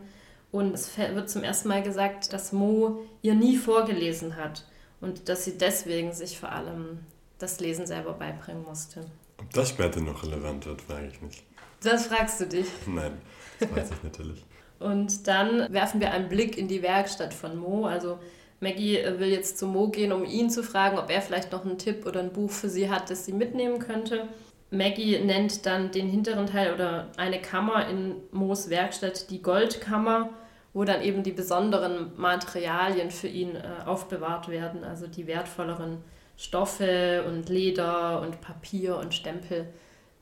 Und 0.51 0.73
es 0.73 0.97
wird 0.97 1.29
zum 1.29 1.43
ersten 1.43 1.67
Mal 1.67 1.83
gesagt, 1.83 2.33
dass 2.33 2.51
Mo 2.51 3.05
ihr 3.21 3.35
nie 3.35 3.57
vorgelesen 3.57 4.37
hat 4.37 4.65
und 5.01 5.29
dass 5.29 5.45
sie 5.45 5.59
deswegen 5.59 6.13
sich 6.13 6.39
vor 6.39 6.51
allem 6.51 6.97
das 7.37 7.59
Lesen 7.59 7.85
selber 7.85 8.13
beibringen 8.13 8.63
musste. 8.63 9.05
Ob 9.37 9.53
das 9.53 9.69
später 9.69 10.01
noch 10.01 10.23
relevant 10.23 10.65
wird, 10.65 10.81
frage 10.81 11.09
ich 11.13 11.21
nicht. 11.21 11.43
Das 11.83 12.07
fragst 12.07 12.41
du 12.41 12.45
dich. 12.45 12.67
Nein, 12.85 13.13
das 13.59 13.71
weiß 13.71 13.91
ich 13.91 14.03
natürlich. 14.03 14.45
Und 14.79 15.27
dann 15.27 15.71
werfen 15.73 15.99
wir 15.99 16.11
einen 16.11 16.29
Blick 16.29 16.57
in 16.57 16.67
die 16.67 16.81
Werkstatt 16.81 17.33
von 17.33 17.57
Mo. 17.57 17.85
Also 17.85 18.19
Maggie 18.59 18.97
äh, 18.97 19.19
will 19.19 19.29
jetzt 19.29 19.57
zu 19.57 19.67
Mo 19.67 19.89
gehen, 19.89 20.11
um 20.11 20.23
ihn 20.25 20.49
zu 20.49 20.63
fragen, 20.63 20.97
ob 20.97 21.09
er 21.09 21.21
vielleicht 21.21 21.51
noch 21.51 21.65
einen 21.65 21.77
Tipp 21.77 22.05
oder 22.05 22.19
ein 22.19 22.33
Buch 22.33 22.51
für 22.51 22.69
sie 22.69 22.89
hat, 22.89 23.09
das 23.09 23.25
sie 23.25 23.33
mitnehmen 23.33 23.79
könnte. 23.79 24.27
Maggie 24.69 25.17
nennt 25.19 25.65
dann 25.65 25.91
den 25.91 26.09
hinteren 26.09 26.47
Teil 26.47 26.73
oder 26.73 27.07
eine 27.17 27.39
Kammer 27.39 27.87
in 27.87 28.15
Moos 28.31 28.69
Werkstatt 28.69 29.29
die 29.29 29.41
Goldkammer, 29.41 30.29
wo 30.73 30.83
dann 30.83 31.01
eben 31.01 31.23
die 31.23 31.31
besonderen 31.31 32.11
Materialien 32.17 33.11
für 33.11 33.27
ihn 33.27 33.55
äh, 33.55 33.85
aufbewahrt 33.85 34.49
werden, 34.49 34.83
also 34.83 35.07
die 35.07 35.25
wertvolleren 35.25 36.03
Stoffe 36.35 37.23
und 37.27 37.49
Leder 37.49 38.21
und 38.21 38.41
Papier 38.41 38.97
und 38.97 39.13
Stempel, 39.13 39.67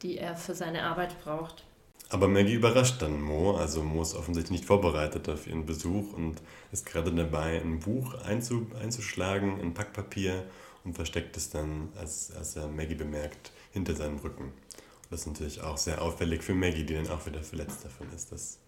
die 0.01 0.17
er 0.17 0.35
für 0.35 0.53
seine 0.53 0.83
Arbeit 0.83 1.21
braucht. 1.23 1.63
Aber 2.09 2.27
Maggie 2.27 2.53
überrascht 2.53 3.01
dann 3.01 3.21
Mo, 3.21 3.55
also 3.55 3.81
Mo 3.81 4.01
ist 4.01 4.15
offensichtlich 4.15 4.59
nicht 4.59 4.65
vorbereitet 4.65 5.27
auf 5.27 5.47
ihren 5.47 5.65
Besuch 5.65 6.13
und 6.13 6.35
ist 6.71 6.85
gerade 6.85 7.11
dabei, 7.11 7.59
ein 7.59 7.79
Buch 7.79 8.13
einzuschlagen 8.23 9.59
in 9.59 9.73
Packpapier 9.73 10.43
und 10.83 10.93
versteckt 10.93 11.35
es 11.35 11.49
dann, 11.49 11.89
als, 11.99 12.31
als 12.35 12.55
er 12.55 12.67
Maggie 12.67 12.95
bemerkt, 12.95 13.51
hinter 13.73 13.95
seinem 13.95 14.19
Rücken. 14.19 14.43
Und 14.43 15.11
das 15.11 15.21
ist 15.21 15.27
natürlich 15.27 15.61
auch 15.61 15.77
sehr 15.77 16.01
auffällig 16.01 16.43
für 16.43 16.53
Maggie, 16.53 16.83
die 16.83 16.93
dann 16.93 17.09
auch 17.09 17.25
wieder 17.25 17.41
verletzt 17.41 17.83
davon 17.83 18.07
ist, 18.15 18.31
dass 18.31 18.59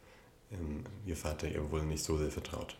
ähm, 0.52 0.84
ihr 1.06 1.16
Vater 1.16 1.48
ihr 1.48 1.72
wohl 1.72 1.84
nicht 1.84 2.04
so 2.04 2.18
sehr 2.18 2.32
vertraut. 2.32 2.76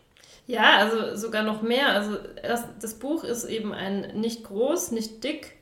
Ja, 0.46 0.78
also 0.78 1.14
sogar 1.14 1.42
noch 1.44 1.62
mehr. 1.62 1.90
Also 1.90 2.16
das, 2.42 2.64
das 2.80 2.94
Buch 2.94 3.22
ist 3.22 3.44
eben 3.44 3.72
ein 3.72 4.18
nicht 4.18 4.44
groß, 4.44 4.90
nicht 4.92 5.22
dick, 5.22 5.57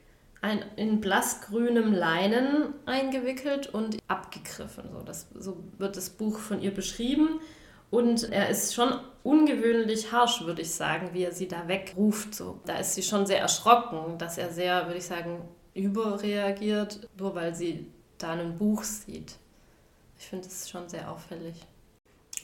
ein, 0.46 0.64
in 0.76 1.00
blassgrünem 1.00 1.92
Leinen 1.92 2.74
eingewickelt 2.86 3.66
und 3.66 3.98
abgegriffen. 4.06 4.84
So, 4.92 5.02
das, 5.02 5.28
so 5.34 5.64
wird 5.78 5.96
das 5.96 6.10
Buch 6.10 6.38
von 6.38 6.62
ihr 6.62 6.72
beschrieben. 6.72 7.40
Und 7.90 8.30
er 8.30 8.48
ist 8.48 8.74
schon 8.74 9.00
ungewöhnlich 9.22 10.12
harsch, 10.12 10.42
würde 10.44 10.62
ich 10.62 10.70
sagen, 10.70 11.10
wie 11.12 11.24
er 11.24 11.32
sie 11.32 11.48
da 11.48 11.66
wegruft. 11.66 12.34
So. 12.34 12.60
Da 12.64 12.78
ist 12.78 12.94
sie 12.94 13.02
schon 13.02 13.26
sehr 13.26 13.40
erschrocken, 13.40 14.18
dass 14.18 14.38
er 14.38 14.52
sehr, 14.52 14.86
würde 14.86 14.98
ich 14.98 15.06
sagen, 15.06 15.42
überreagiert, 15.74 17.08
nur 17.18 17.34
weil 17.34 17.54
sie 17.54 17.86
da 18.18 18.32
ein 18.32 18.56
Buch 18.56 18.82
sieht. 18.84 19.36
Ich 20.18 20.26
finde 20.26 20.46
es 20.46 20.68
schon 20.70 20.88
sehr 20.88 21.10
auffällig. 21.10 21.56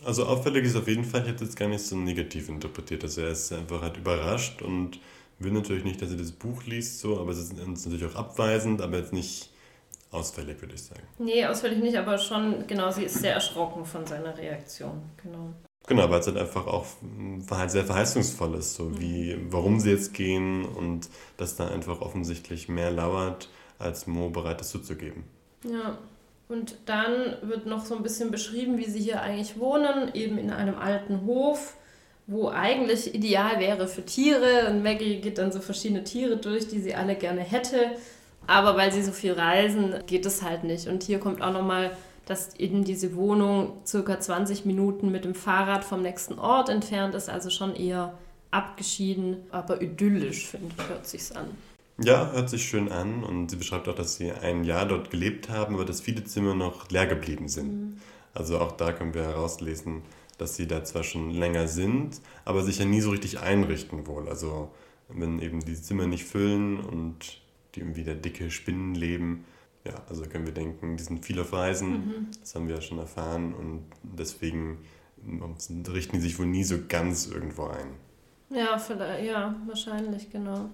Also 0.04 0.26
auffällig 0.26 0.64
ist 0.64 0.76
auf 0.76 0.88
jeden 0.88 1.04
Fall, 1.04 1.22
ich 1.22 1.28
hätte 1.28 1.44
es 1.44 1.54
gar 1.54 1.68
nicht 1.68 1.84
so 1.84 1.96
negativ 1.96 2.48
interpretiert. 2.48 3.04
Also 3.04 3.22
er 3.22 3.30
ist 3.30 3.52
einfach 3.52 3.80
halt 3.80 3.96
überrascht 3.96 4.60
und 4.60 4.98
will 5.44 5.52
natürlich 5.52 5.85
nicht, 5.85 6.00
dass 6.02 6.11
er 6.11 6.16
das 6.16 6.33
Buch 6.33 6.64
liest, 6.64 7.00
so, 7.00 7.18
aber 7.20 7.33
es 7.33 7.38
ist 7.38 7.57
natürlich 7.57 8.05
auch 8.05 8.16
abweisend, 8.16 8.81
aber 8.81 8.98
jetzt 8.98 9.12
nicht 9.12 9.50
ausfällig, 10.11 10.61
würde 10.61 10.74
ich 10.74 10.83
sagen. 10.83 11.02
Nee, 11.18 11.46
ausfällig 11.46 11.78
nicht, 11.78 11.96
aber 11.96 12.18
schon, 12.18 12.66
genau, 12.66 12.90
sie 12.90 13.05
ist 13.05 13.14
sehr 13.14 13.35
erschrocken 13.35 13.85
von 13.85 14.07
seiner 14.07 14.37
Reaktion. 14.37 15.02
Genau. 15.22 15.52
Genau, 15.88 16.09
weil 16.11 16.20
es 16.20 16.26
halt 16.26 16.37
einfach 16.37 16.66
auch 16.66 16.87
sehr 17.66 17.85
verheißungsvoll 17.85 18.55
ist, 18.55 18.74
so 18.74 19.00
wie, 19.00 19.37
warum 19.50 19.81
sie 19.81 19.90
jetzt 19.90 20.14
gehen 20.14 20.64
und 20.64 21.09
dass 21.38 21.57
da 21.57 21.66
einfach 21.68 22.00
offensichtlich 22.00 22.68
mehr 22.68 22.92
lauert, 22.92 23.48
als 23.81 24.07
Mo 24.07 24.31
bereit 24.31 24.61
ist 24.61 24.70
zuzugeben. 24.70 25.24
Ja, 25.64 25.98
und 26.48 26.76
dann 26.87 27.37
wird 27.42 27.66
noch 27.66 27.85
so 27.85 27.96
ein 27.96 28.02
bisschen 28.05 28.31
beschrieben, 28.31 28.78
wie 28.78 28.85
sie 28.85 29.00
hier 29.00 29.22
eigentlich 29.22 29.59
wohnen, 29.59 30.14
eben 30.14 30.38
in 30.38 30.50
einem 30.50 30.76
alten 30.76 31.22
Hof 31.26 31.74
wo 32.32 32.48
eigentlich 32.48 33.14
ideal 33.14 33.60
wäre 33.60 33.86
für 33.86 34.04
Tiere. 34.04 34.68
Und 34.70 34.82
Maggie 34.82 35.20
geht 35.20 35.38
dann 35.38 35.52
so 35.52 35.60
verschiedene 35.60 36.04
Tiere 36.04 36.36
durch, 36.36 36.68
die 36.68 36.80
sie 36.80 36.94
alle 36.94 37.14
gerne 37.14 37.42
hätte. 37.42 37.92
Aber 38.46 38.76
weil 38.76 38.92
sie 38.92 39.02
so 39.02 39.12
viel 39.12 39.32
reisen, 39.32 39.94
geht 40.06 40.26
es 40.26 40.42
halt 40.42 40.64
nicht. 40.64 40.88
Und 40.88 41.02
hier 41.02 41.20
kommt 41.20 41.42
auch 41.42 41.52
nochmal, 41.52 41.92
dass 42.26 42.54
eben 42.56 42.84
diese 42.84 43.14
Wohnung 43.14 43.78
circa 43.86 44.18
20 44.18 44.64
Minuten 44.64 45.10
mit 45.10 45.24
dem 45.24 45.34
Fahrrad 45.34 45.84
vom 45.84 46.02
nächsten 46.02 46.38
Ort 46.38 46.68
entfernt 46.68 47.14
ist, 47.14 47.28
also 47.28 47.50
schon 47.50 47.74
eher 47.74 48.14
abgeschieden, 48.50 49.38
aber 49.50 49.80
idyllisch, 49.82 50.46
finde 50.46 50.74
ich, 50.76 50.88
hört 50.88 51.06
sich's 51.06 51.32
an. 51.32 51.46
Ja, 52.02 52.32
hört 52.32 52.50
sich 52.50 52.64
schön 52.64 52.90
an 52.90 53.22
und 53.22 53.50
sie 53.50 53.56
beschreibt 53.56 53.88
auch, 53.88 53.94
dass 53.94 54.16
sie 54.16 54.32
ein 54.32 54.64
Jahr 54.64 54.86
dort 54.86 55.10
gelebt 55.10 55.48
haben, 55.48 55.74
aber 55.74 55.84
dass 55.84 56.00
viele 56.00 56.24
Zimmer 56.24 56.54
noch 56.54 56.90
leer 56.90 57.06
geblieben 57.06 57.48
sind. 57.48 57.72
Mhm. 57.72 57.96
Also 58.34 58.58
auch 58.58 58.72
da 58.72 58.92
können 58.92 59.14
wir 59.14 59.22
herauslesen, 59.22 60.02
dass 60.42 60.57
sie 60.57 60.66
da 60.66 60.83
zwar 60.83 61.05
schon 61.05 61.31
länger 61.31 61.68
sind, 61.68 62.20
aber 62.44 62.62
sich 62.64 62.81
ja 62.81 62.85
nie 62.85 63.00
so 63.00 63.11
richtig 63.11 63.38
einrichten 63.38 64.09
wohl. 64.09 64.28
Also 64.28 64.72
wenn 65.09 65.40
eben 65.40 65.61
die 65.61 65.81
Zimmer 65.81 66.07
nicht 66.07 66.24
füllen 66.24 66.81
und 66.81 67.40
die 67.74 67.81
irgendwie 67.81 68.02
der 68.02 68.16
dicke 68.16 68.50
Spinnen 68.50 68.96
leben, 68.96 69.44
ja, 69.85 69.94
also 70.09 70.24
können 70.24 70.44
wir 70.44 70.52
denken, 70.52 70.96
die 70.96 71.05
sind 71.05 71.24
viel 71.24 71.38
auf 71.40 71.52
Reisen, 71.52 71.90
mhm. 71.90 72.26
das 72.40 72.57
haben 72.57 72.66
wir 72.66 72.74
ja 72.74 72.81
schon 72.81 72.98
erfahren 72.98 73.55
und 73.55 73.85
deswegen 74.02 74.78
richten 75.88 76.16
die 76.16 76.22
sich 76.22 76.38
wohl 76.40 76.46
nie 76.46 76.64
so 76.64 76.76
ganz 76.88 77.28
irgendwo 77.28 77.66
ein. 77.66 77.94
Ja, 78.50 78.78
vielleicht, 78.78 79.24
ja, 79.24 79.55
wahrscheinlich, 79.66 80.28
genau. 80.31 80.70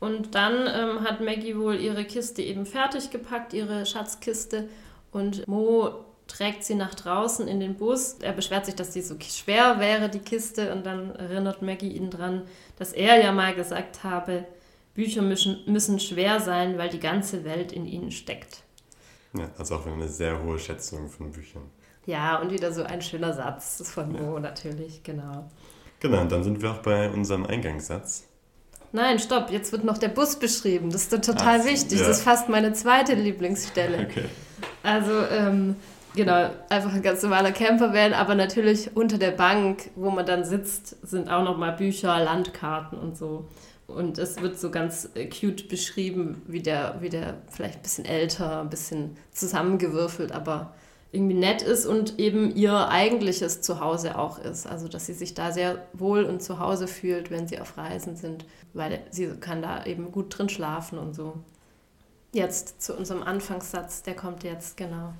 Und 0.00 0.34
dann 0.34 0.66
ähm, 0.66 1.04
hat 1.04 1.20
Maggie 1.20 1.56
wohl 1.56 1.76
ihre 1.76 2.04
Kiste 2.04 2.42
eben 2.42 2.66
fertig 2.66 3.10
gepackt, 3.10 3.52
ihre 3.52 3.86
Schatzkiste. 3.86 4.68
Und 5.12 5.46
Mo 5.46 6.04
trägt 6.26 6.64
sie 6.64 6.74
nach 6.74 6.94
draußen 6.94 7.46
in 7.48 7.60
den 7.60 7.76
Bus. 7.76 8.16
Er 8.20 8.32
beschwert 8.32 8.66
sich, 8.66 8.74
dass 8.74 8.92
sie 8.92 9.02
so 9.02 9.16
schwer 9.20 9.78
wäre, 9.78 10.08
die 10.08 10.20
Kiste. 10.20 10.72
Und 10.72 10.84
dann 10.84 11.14
erinnert 11.16 11.62
Maggie 11.62 11.92
ihn 11.92 12.10
dran, 12.10 12.42
dass 12.78 12.92
er 12.92 13.20
ja 13.22 13.32
mal 13.32 13.54
gesagt 13.54 14.04
habe, 14.04 14.44
Bücher 14.94 15.22
müssen, 15.22 15.58
müssen 15.66 15.98
schwer 15.98 16.40
sein, 16.40 16.78
weil 16.78 16.88
die 16.88 17.00
ganze 17.00 17.44
Welt 17.44 17.72
in 17.72 17.86
ihnen 17.86 18.10
steckt. 18.10 18.62
Ja, 19.36 19.50
also 19.58 19.76
auch 19.76 19.86
eine 19.86 20.08
sehr 20.08 20.42
hohe 20.42 20.58
Schätzung 20.58 21.08
von 21.08 21.32
Büchern. 21.32 21.64
Ja, 22.06 22.38
und 22.40 22.52
wieder 22.52 22.72
so 22.72 22.84
ein 22.84 23.02
schöner 23.02 23.32
Satz 23.32 23.82
von 23.90 24.12
Mo 24.12 24.34
ja. 24.34 24.40
natürlich, 24.40 25.02
genau. 25.02 25.50
Genau, 26.00 26.20
und 26.20 26.30
dann 26.30 26.44
sind 26.44 26.60
wir 26.62 26.70
auch 26.70 26.82
bei 26.82 27.10
unserem 27.10 27.46
Eingangssatz. 27.46 28.24
Nein, 28.92 29.18
stopp, 29.18 29.50
jetzt 29.50 29.72
wird 29.72 29.84
noch 29.84 29.98
der 29.98 30.08
Bus 30.08 30.36
beschrieben. 30.36 30.90
Das 30.90 31.02
ist 31.02 31.10
total 31.10 31.60
Ach, 31.60 31.64
wichtig. 31.64 31.98
Ja. 31.98 32.06
Das 32.06 32.18
ist 32.18 32.24
fast 32.24 32.48
meine 32.48 32.72
zweite 32.72 33.14
Lieblingsstelle. 33.14 34.06
Okay. 34.08 34.26
Also, 34.82 35.12
ähm, 35.30 35.76
genau, 36.14 36.50
einfach 36.68 36.92
ein 36.92 37.02
ganz 37.02 37.22
normaler 37.22 37.52
Campervan, 37.52 38.12
aber 38.12 38.34
natürlich 38.34 38.96
unter 38.96 39.18
der 39.18 39.32
Bank, 39.32 39.90
wo 39.96 40.10
man 40.10 40.26
dann 40.26 40.44
sitzt, 40.44 40.96
sind 41.06 41.28
auch 41.28 41.44
nochmal 41.44 41.72
Bücher, 41.72 42.18
Landkarten 42.22 42.98
und 42.98 43.16
so. 43.16 43.48
Und 43.86 44.18
es 44.18 44.40
wird 44.40 44.58
so 44.58 44.70
ganz 44.70 45.10
äh, 45.14 45.26
cute 45.28 45.68
beschrieben, 45.68 46.40
wie 46.46 46.62
der, 46.62 46.96
wie 47.00 47.10
der 47.10 47.34
vielleicht 47.50 47.76
ein 47.76 47.82
bisschen 47.82 48.04
älter, 48.06 48.62
ein 48.62 48.70
bisschen 48.70 49.16
zusammengewürfelt, 49.30 50.32
aber 50.32 50.74
irgendwie 51.12 51.34
nett 51.34 51.62
ist 51.62 51.86
und 51.86 52.18
eben 52.18 52.54
ihr 52.56 52.88
eigentliches 52.88 53.60
Zuhause 53.60 54.18
auch 54.18 54.38
ist. 54.38 54.66
Also 54.66 54.88
dass 54.88 55.06
sie 55.06 55.12
sich 55.12 55.34
da 55.34 55.52
sehr 55.52 55.86
wohl 55.92 56.24
und 56.24 56.42
zu 56.42 56.58
Hause 56.58 56.88
fühlt, 56.88 57.30
wenn 57.30 57.46
sie 57.46 57.60
auf 57.60 57.76
Reisen 57.76 58.16
sind, 58.16 58.46
weil 58.72 59.00
sie 59.10 59.28
kann 59.38 59.62
da 59.62 59.84
eben 59.84 60.10
gut 60.10 60.36
drin 60.36 60.48
schlafen 60.48 60.98
und 60.98 61.14
so. 61.14 61.34
Jetzt 62.32 62.82
zu 62.82 62.96
unserem 62.96 63.22
Anfangssatz, 63.22 64.02
der 64.02 64.16
kommt 64.16 64.42
jetzt, 64.42 64.76
genau. 64.76 65.14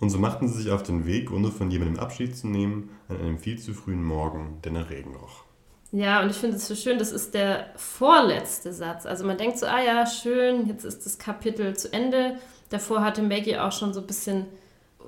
Und 0.00 0.10
so 0.10 0.18
machten 0.18 0.48
sie 0.48 0.62
sich 0.62 0.72
auf 0.72 0.82
den 0.82 1.06
Weg, 1.06 1.32
ohne 1.32 1.50
von 1.50 1.70
jemandem 1.70 1.98
Abschied 1.98 2.36
zu 2.36 2.48
nehmen, 2.48 2.90
an 3.08 3.18
einem 3.18 3.38
viel 3.38 3.58
zu 3.58 3.72
frühen 3.72 4.04
Morgen, 4.04 4.58
der 4.62 4.72
nach 4.72 4.90
Regen 4.90 5.14
roch. 5.16 5.44
Ja, 5.92 6.22
und 6.22 6.30
ich 6.30 6.36
finde 6.36 6.56
es 6.56 6.68
so 6.68 6.74
schön, 6.74 6.98
das 6.98 7.12
ist 7.12 7.32
der 7.32 7.70
vorletzte 7.76 8.72
Satz. 8.72 9.06
Also 9.06 9.24
man 9.24 9.38
denkt 9.38 9.58
so, 9.58 9.66
ah 9.66 9.80
ja, 9.80 10.04
schön, 10.06 10.66
jetzt 10.66 10.84
ist 10.84 11.06
das 11.06 11.18
Kapitel 11.18 11.74
zu 11.76 11.92
Ende. 11.92 12.36
Davor 12.68 13.02
hatte 13.02 13.22
Maggie 13.22 13.56
auch 13.56 13.72
schon 13.72 13.94
so 13.94 14.00
ein 14.00 14.06
bisschen 14.06 14.46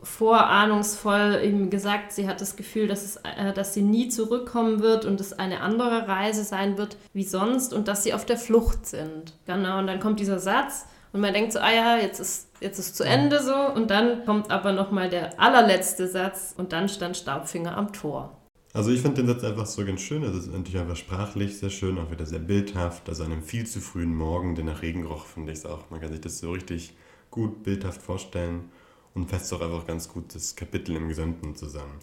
vorahnungsvoll 0.02 1.40
eben 1.42 1.70
gesagt, 1.70 2.12
sie 2.12 2.28
hat 2.28 2.40
das 2.40 2.56
Gefühl, 2.56 2.86
dass, 2.86 3.04
es, 3.04 3.16
äh, 3.16 3.52
dass 3.52 3.74
sie 3.74 3.82
nie 3.82 4.08
zurückkommen 4.08 4.80
wird 4.80 5.04
und 5.04 5.20
es 5.20 5.32
eine 5.32 5.60
andere 5.60 6.06
Reise 6.06 6.44
sein 6.44 6.78
wird 6.78 6.96
wie 7.12 7.24
sonst 7.24 7.74
und 7.74 7.88
dass 7.88 8.04
sie 8.04 8.14
auf 8.14 8.24
der 8.24 8.38
Flucht 8.38 8.86
sind. 8.86 9.34
Genau, 9.46 9.80
und 9.80 9.88
dann 9.88 9.98
kommt 9.98 10.20
dieser 10.20 10.38
Satz 10.38 10.86
und 11.12 11.20
man 11.20 11.32
denkt 11.32 11.52
so, 11.52 11.58
ah 11.58 11.72
ja, 11.72 11.96
jetzt 11.96 12.20
ist, 12.20 12.48
jetzt 12.60 12.78
ist 12.78 12.96
zu 12.96 13.04
Ende 13.04 13.42
so 13.42 13.54
und 13.54 13.90
dann 13.90 14.24
kommt 14.24 14.50
aber 14.50 14.72
nochmal 14.72 15.08
der 15.08 15.40
allerletzte 15.40 16.08
Satz 16.08 16.54
und 16.56 16.72
dann 16.72 16.88
stand 16.88 17.16
Staubfinger 17.16 17.76
am 17.76 17.92
Tor. 17.92 18.38
Also 18.74 18.90
ich 18.90 19.00
finde 19.00 19.22
den 19.22 19.26
Satz 19.26 19.44
einfach 19.44 19.66
so 19.66 19.84
ganz 19.84 20.02
schön. 20.02 20.22
Es 20.22 20.36
ist 20.36 20.52
natürlich 20.52 20.78
einfach 20.78 20.96
sprachlich 20.96 21.58
sehr 21.58 21.70
schön, 21.70 21.98
auch 21.98 22.10
wieder 22.10 22.26
sehr 22.26 22.38
bildhaft. 22.38 23.08
Also 23.08 23.24
an 23.24 23.32
einem 23.32 23.42
viel 23.42 23.66
zu 23.66 23.80
frühen 23.80 24.14
Morgen, 24.14 24.54
der 24.54 24.64
nach 24.64 24.82
Regen 24.82 25.06
roch, 25.06 25.24
finde 25.24 25.52
ich 25.52 25.58
es 25.58 25.66
auch. 25.66 25.90
Man 25.90 26.00
kann 26.00 26.12
sich 26.12 26.20
das 26.20 26.38
so 26.38 26.52
richtig 26.52 26.94
gut 27.30 27.62
bildhaft 27.62 28.02
vorstellen 28.02 28.70
und 29.14 29.30
fasst 29.30 29.52
auch 29.52 29.62
einfach 29.62 29.86
ganz 29.86 30.08
gut 30.08 30.34
das 30.34 30.54
Kapitel 30.54 30.96
im 30.96 31.08
Gesamten 31.08 31.56
zusammen. 31.56 31.98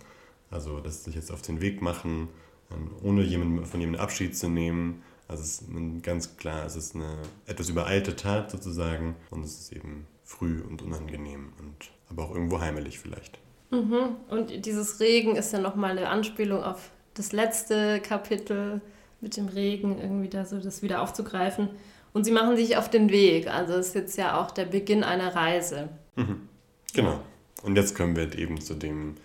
Also, 0.49 0.79
dass 0.79 1.03
sie 1.03 1.11
sich 1.11 1.15
jetzt 1.15 1.31
auf 1.31 1.41
den 1.41 1.61
Weg 1.61 1.81
machen, 1.81 2.29
ähm, 2.71 2.91
ohne 3.03 3.21
jemanden, 3.23 3.65
von 3.65 3.79
jemandem 3.79 4.01
Abschied 4.01 4.35
zu 4.35 4.49
nehmen. 4.49 5.03
Also, 5.27 5.43
es 5.43 5.61
ist 5.61 6.03
ganz 6.03 6.38
klar, 6.38 6.65
es 6.65 6.75
ist 6.75 6.95
eine 6.95 7.17
etwas 7.47 7.69
übereilte 7.69 8.15
Tat 8.15 8.51
sozusagen 8.51 9.15
und 9.31 9.43
es 9.43 9.59
ist 9.59 9.73
eben 9.73 10.07
früh 10.23 10.61
und 10.61 10.81
unangenehm 10.81 11.53
und 11.59 11.91
aber 12.09 12.23
auch 12.23 12.31
irgendwo 12.33 12.59
heimelig 12.59 12.99
vielleicht. 12.99 13.39
Mhm. 13.71 14.15
Und 14.29 14.65
dieses 14.65 14.99
Regen 14.99 15.35
ist 15.35 15.53
ja 15.53 15.59
nochmal 15.59 15.91
eine 15.91 16.09
Anspielung 16.09 16.63
auf 16.63 16.91
das 17.13 17.31
letzte 17.31 17.99
Kapitel 17.99 18.81
mit 19.21 19.38
dem 19.38 19.47
Regen, 19.47 19.99
irgendwie 19.99 20.29
da 20.29 20.45
so 20.45 20.59
das 20.59 20.81
wieder 20.81 21.01
aufzugreifen. 21.01 21.69
Und 22.13 22.23
sie 22.23 22.31
machen 22.31 22.55
sich 22.55 22.77
auf 22.77 22.89
den 22.89 23.09
Weg. 23.09 23.47
Also 23.47 23.73
es 23.73 23.88
ist 23.88 23.95
jetzt 23.95 24.17
ja 24.17 24.39
auch 24.39 24.51
der 24.51 24.65
Beginn 24.65 25.03
einer 25.03 25.35
Reise. 25.35 25.89
Mhm. 26.15 26.47
Genau. 26.93 27.19
Und 27.63 27.75
jetzt 27.75 27.95
kommen 27.95 28.15
wir 28.15 28.38
eben 28.38 28.61
zu 28.61 28.75
dem 28.75 29.15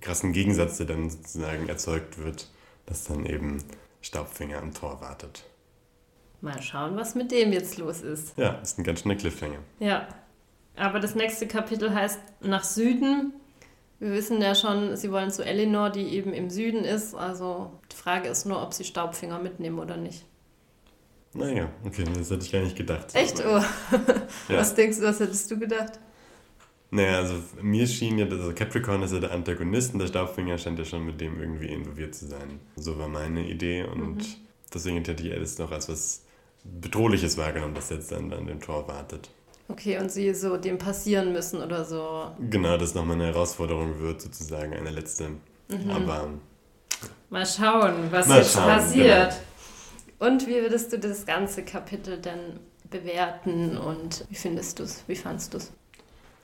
krassen 0.00 0.32
Gegensatz, 0.32 0.78
der 0.78 0.86
dann 0.86 1.10
sozusagen 1.10 1.68
erzeugt 1.68 2.18
wird, 2.18 2.48
dass 2.86 3.04
dann 3.04 3.26
eben 3.26 3.62
Staubfinger 4.00 4.58
am 4.58 4.72
Tor 4.72 5.00
wartet. 5.00 5.44
Mal 6.40 6.62
schauen, 6.62 6.96
was 6.96 7.14
mit 7.14 7.32
dem 7.32 7.52
jetzt 7.52 7.78
los 7.78 8.00
ist. 8.02 8.36
Ja, 8.38 8.52
ist 8.62 8.78
ein 8.78 8.84
ganz 8.84 9.00
schöner 9.02 9.16
Cliffhanger. 9.16 9.58
Ja. 9.80 10.06
Aber 10.76 11.00
das 11.00 11.16
nächste 11.16 11.48
Kapitel 11.48 11.92
heißt 11.92 12.20
Nach 12.40 12.62
Süden. 12.62 13.32
Wir 13.98 14.12
wissen 14.12 14.40
ja 14.40 14.54
schon, 14.54 14.96
sie 14.96 15.10
wollen 15.10 15.32
zu 15.32 15.44
Eleanor, 15.44 15.90
die 15.90 16.06
eben 16.14 16.32
im 16.32 16.50
Süden 16.50 16.84
ist. 16.84 17.16
Also 17.16 17.72
die 17.90 17.96
Frage 17.96 18.28
ist 18.28 18.46
nur, 18.46 18.62
ob 18.62 18.72
sie 18.72 18.84
Staubfinger 18.84 19.40
mitnehmen 19.40 19.80
oder 19.80 19.96
nicht. 19.96 20.24
Naja, 21.34 21.68
okay, 21.84 22.04
das 22.16 22.30
hätte 22.30 22.44
ich 22.44 22.52
gar 22.52 22.62
nicht 22.62 22.76
gedacht. 22.76 23.14
Echt? 23.14 23.40
Oh. 23.44 23.58
ja. 23.58 23.64
Was 24.48 24.74
denkst 24.74 24.98
du, 24.98 25.04
was 25.04 25.20
hättest 25.20 25.50
du 25.50 25.58
gedacht? 25.58 25.98
Naja, 26.90 27.18
also 27.18 27.34
mir 27.60 27.86
schien 27.86 28.18
ja, 28.18 28.26
also 28.26 28.52
Capricorn 28.54 29.02
ist 29.02 29.12
ja 29.12 29.20
der 29.20 29.32
Antagonist 29.32 29.92
und 29.92 29.98
der 29.98 30.06
Staubfinger 30.06 30.56
scheint 30.56 30.78
ja 30.78 30.84
schon 30.84 31.04
mit 31.04 31.20
dem 31.20 31.38
irgendwie 31.38 31.66
involviert 31.66 32.14
zu 32.14 32.26
sein. 32.26 32.60
So 32.76 32.98
war 32.98 33.08
meine 33.08 33.46
Idee 33.46 33.84
und 33.84 34.16
mhm. 34.16 34.34
deswegen 34.72 35.04
hätte 35.04 35.22
ich 35.22 35.32
alles 35.32 35.58
noch 35.58 35.70
als 35.70 35.88
was 35.88 36.22
Bedrohliches 36.64 37.36
wahrgenommen, 37.36 37.74
das 37.74 37.90
jetzt 37.90 38.10
dann 38.10 38.32
an 38.32 38.46
dem 38.46 38.60
Tor 38.60 38.88
wartet. 38.88 39.30
Okay, 39.68 39.98
und 39.98 40.10
sie 40.10 40.32
so 40.34 40.56
dem 40.56 40.78
passieren 40.78 41.32
müssen 41.32 41.62
oder 41.62 41.84
so. 41.84 42.30
Genau, 42.50 42.78
das 42.78 42.94
nochmal 42.94 43.16
eine 43.16 43.26
Herausforderung 43.26 44.00
wird, 44.00 44.22
sozusagen, 44.22 44.72
eine 44.72 44.90
letzte. 44.90 45.28
Mhm. 45.68 45.90
Aber. 45.90 46.30
Mal 47.28 47.46
schauen, 47.46 48.10
was 48.10 48.26
mal 48.26 48.38
jetzt 48.38 48.54
schauen, 48.54 48.64
passiert. 48.64 49.34
Genau. 50.18 50.32
Und 50.32 50.46
wie 50.46 50.62
würdest 50.62 50.92
du 50.92 50.98
das 50.98 51.26
ganze 51.26 51.64
Kapitel 51.64 52.18
denn 52.18 52.60
bewerten 52.90 53.76
und 53.76 54.24
wie 54.30 54.34
findest 54.34 54.78
du 54.78 54.84
es? 54.84 55.04
Wie 55.06 55.14
fandest 55.14 55.52
du 55.52 55.58
es? 55.58 55.72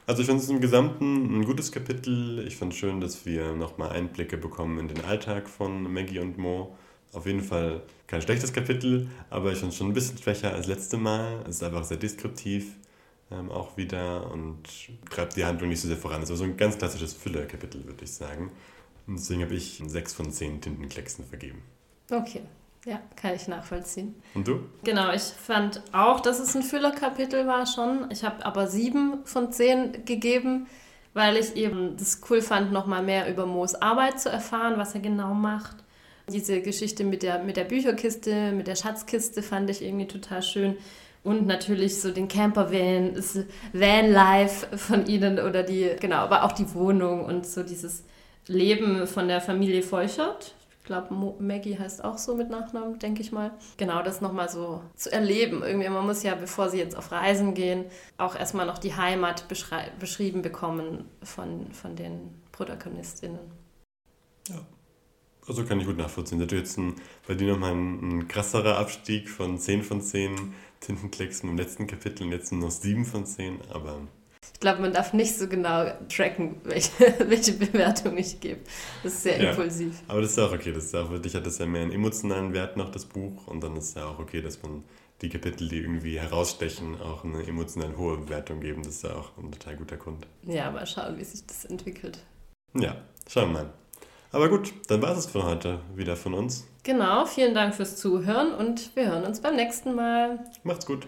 Also 0.07 0.21
ich 0.21 0.27
finde 0.27 0.43
es 0.43 0.51
im 0.51 0.61
Gesamten 0.61 1.41
ein 1.41 1.45
gutes 1.47 1.73
Kapitel. 1.73 2.47
Ich 2.47 2.57
finde 2.57 2.75
es 2.75 2.79
schön, 2.79 3.01
dass 3.01 3.25
wir 3.25 3.55
nochmal 3.55 3.91
Einblicke 3.91 4.37
bekommen 4.37 4.79
in 4.79 4.89
den 4.89 5.03
Alltag 5.05 5.49
von 5.49 5.91
Maggie 5.91 6.19
und 6.19 6.37
Mo. 6.37 6.77
Auf 7.15 7.27
jeden 7.27 7.43
Fall 7.43 7.83
kein 8.07 8.21
schlechtes 8.21 8.53
Kapitel, 8.53 9.09
aber 9.31 9.53
ich 9.53 9.59
finde 9.59 9.71
es 9.71 9.77
schon 9.77 9.89
ein 9.89 9.95
bisschen 9.95 10.19
schwächer 10.19 10.53
als 10.53 10.67
letzte 10.67 10.99
Mal. 10.99 11.43
Es 11.49 11.57
ist 11.57 11.63
einfach 11.63 11.85
sehr 11.85 11.97
deskriptiv 11.97 12.75
ähm, 13.31 13.51
auch 13.51 13.77
wieder 13.77 14.31
und 14.31 14.63
treibt 15.11 15.37
die 15.37 15.45
Handlung 15.45 15.71
nicht 15.71 15.81
so 15.81 15.89
sehr 15.89 15.97
voran. 15.97 16.23
Es 16.23 16.31
also 16.31 16.45
so 16.45 16.51
ein 16.51 16.57
ganz 16.57 16.77
klassisches 16.77 17.15
Füller-Kapitel, 17.15 17.85
würde 17.85 18.05
ich 18.05 18.13
sagen. 18.13 18.51
Und 19.07 19.19
deswegen 19.19 19.43
habe 19.43 19.55
ich 19.55 19.83
6 19.85 20.13
von 20.13 20.31
10 20.31 20.61
Tintenklecksen 20.61 21.25
vergeben. 21.25 21.63
Okay, 22.11 22.43
ja, 22.87 23.01
kann 23.17 23.35
ich 23.35 23.49
nachvollziehen. 23.49 24.15
Und 24.35 24.47
du? 24.47 24.61
Genau, 24.85 25.13
ich 25.13 25.23
fand 25.23 25.83
auch, 25.93 26.21
dass 26.21 26.39
es 26.39 26.55
ein 26.55 26.63
Füllerkapitel 26.63 27.47
war 27.47 27.67
schon. 27.67 28.11
Ich 28.11 28.25
habe 28.25 28.45
aber 28.45 28.67
sieben 28.67 29.25
von 29.25 29.53
zehn 29.53 30.05
gegeben, 30.05 30.67
weil 31.15 31.37
ich 31.37 31.57
eben 31.57 31.97
das 31.97 32.21
cool 32.29 32.43
fand, 32.43 32.73
nochmal 32.73 33.03
mehr 33.03 33.31
über 33.31 33.47
Moos 33.47 33.75
Arbeit 33.75 34.21
zu 34.21 34.29
erfahren, 34.29 34.75
was 34.77 34.95
er 34.95 35.01
genau 35.01 35.33
macht. 35.33 35.77
Diese 36.29 36.61
Geschichte 36.61 37.05
mit 37.05 37.23
der, 37.23 37.43
mit 37.43 37.57
der 37.57 37.65
Bücherkiste, 37.65 38.53
mit 38.53 38.67
der 38.67 38.77
Schatzkiste 38.77 39.43
fand 39.43 39.71
ich 39.71 39.83
irgendwie 39.83 40.07
total 40.07 40.43
schön. 40.43 40.77
Und 41.23 41.47
natürlich 41.47 42.03
so 42.03 42.11
den 42.11 42.29
Campervan, 42.29 43.15
das 43.15 43.39
Van-Life 43.73 44.77
von 44.77 45.07
ihnen 45.07 45.39
oder 45.39 45.63
die, 45.63 45.91
genau, 45.99 46.17
aber 46.17 46.45
auch 46.45 46.53
die 46.53 46.75
Wohnung 46.75 47.25
und 47.25 47.47
so 47.47 47.63
dieses 47.63 48.05
Leben 48.47 49.07
von 49.07 49.29
der 49.29 49.41
Familie 49.41 49.83
Feuchert 49.83 50.55
ich 50.85 50.87
glaube, 50.87 51.15
Maggie 51.39 51.79
heißt 51.79 52.05
auch 52.05 52.19
so 52.19 52.37
mit 52.37 52.51
Nachnamen, 52.51 52.99
denke 52.99 53.23
ich 53.23 53.33
mal. 53.33 53.53
Genau, 53.79 54.03
das 54.03 54.21
nochmal 54.21 54.51
so 54.51 54.83
zu 54.95 55.11
erleben. 55.11 55.63
Irgendwie, 55.63 55.89
man 55.89 56.05
muss 56.05 56.23
ja, 56.23 56.35
bevor 56.35 56.69
sie 56.69 56.77
jetzt 56.77 56.95
auf 56.95 57.11
Reisen 57.11 57.55
gehen, 57.55 57.87
auch 58.19 58.37
erstmal 58.37 58.67
noch 58.67 58.77
die 58.77 58.95
Heimat 58.95 59.47
beschrieben 59.49 60.43
bekommen 60.43 61.07
von, 61.23 61.73
von 61.73 61.97
den 61.97 62.35
ProtagonistInnen. 62.53 63.39
Ja. 64.51 64.57
Also 65.49 65.65
kann 65.65 65.81
ich 65.81 65.87
gut 65.87 65.97
nachvollziehen. 65.97 66.39
Natürlich 66.39 66.65
jetzt 66.65 66.77
ein, 66.77 66.97
bei 67.27 67.33
dir 67.33 67.55
nochmal 67.55 67.73
ein, 67.73 68.19
ein 68.19 68.29
krasserer 68.29 68.77
Abstieg 68.77 69.31
von 69.31 69.59
10 69.59 69.85
von 69.85 70.03
10 70.03 70.53
Tintenklecks 70.81 71.41
im 71.41 71.57
letzten 71.57 71.87
Kapitel 71.87 72.25
und 72.25 72.33
jetzt 72.33 72.53
nur 72.53 72.61
noch 72.61 72.71
7 72.71 73.07
von 73.07 73.25
10, 73.25 73.59
aber 73.73 74.01
ich 74.55 74.61
glaube, 74.61 74.81
man 74.81 74.93
darf 74.93 75.13
nicht 75.13 75.37
so 75.37 75.47
genau 75.47 75.87
tracken, 76.09 76.57
welche, 76.65 76.93
welche 77.29 77.53
Bewertung 77.53 78.17
ich 78.17 78.41
gebe. 78.41 78.61
Das 79.03 79.13
ist 79.13 79.23
sehr 79.25 79.43
ja, 79.43 79.51
impulsiv. 79.51 80.01
Aber 80.09 80.23
das 80.23 80.31
ist 80.31 80.39
auch 80.39 80.53
okay. 80.53 80.73
Das 80.73 80.85
ist 80.85 80.97
auch, 80.97 81.11
für 81.11 81.21
dich 81.21 81.35
hat 81.35 81.45
das 81.45 81.59
ja 81.59 81.67
mehr 81.67 81.83
einen 81.83 81.93
emotionalen 81.93 82.55
Wert 82.55 82.77
noch, 82.77 82.91
das 82.91 83.05
Buch. 83.05 83.47
Und 83.47 83.63
dann 83.63 83.77
ist 83.77 83.89
es 83.89 83.95
ja 83.95 84.07
auch 84.07 84.19
okay, 84.19 84.41
dass 84.41 84.63
man 84.63 84.85
die 85.21 85.29
Kapitel, 85.29 85.69
die 85.69 85.81
irgendwie 85.81 86.19
herausstechen, 86.19 87.01
auch 87.01 87.25
eine 87.25 87.47
emotional 87.47 87.97
hohe 87.97 88.17
Bewertung 88.17 88.61
geben. 88.61 88.83
Das 88.83 88.95
ist 88.95 89.05
ja 89.05 89.15
auch 89.15 89.37
ein 89.37 89.53
total 89.53 89.77
guter 89.77 89.97
Grund. 89.97 90.27
Ja, 90.45 90.71
mal 90.71 90.87
schauen, 90.87 91.19
wie 91.19 91.25
sich 91.25 91.45
das 91.47 91.65
entwickelt. 91.65 92.21
Ja, 92.75 92.97
schauen 93.29 93.53
wir 93.53 93.63
mal. 93.65 93.71
Aber 94.33 94.49
gut, 94.49 94.73
dann 94.89 95.01
war 95.03 95.17
es 95.17 95.27
für 95.27 95.45
heute 95.45 95.81
wieder 95.95 96.17
von 96.17 96.35
uns. 96.35 96.67
Genau, 96.83 97.25
vielen 97.25 97.55
Dank 97.55 97.75
fürs 97.75 97.97
Zuhören 97.97 98.53
und 98.53 98.95
wir 98.97 99.07
hören 99.07 99.25
uns 99.25 99.41
beim 99.41 99.57
nächsten 99.57 99.95
Mal. 99.95 100.41
Macht's 100.65 100.87
gut. 100.87 101.07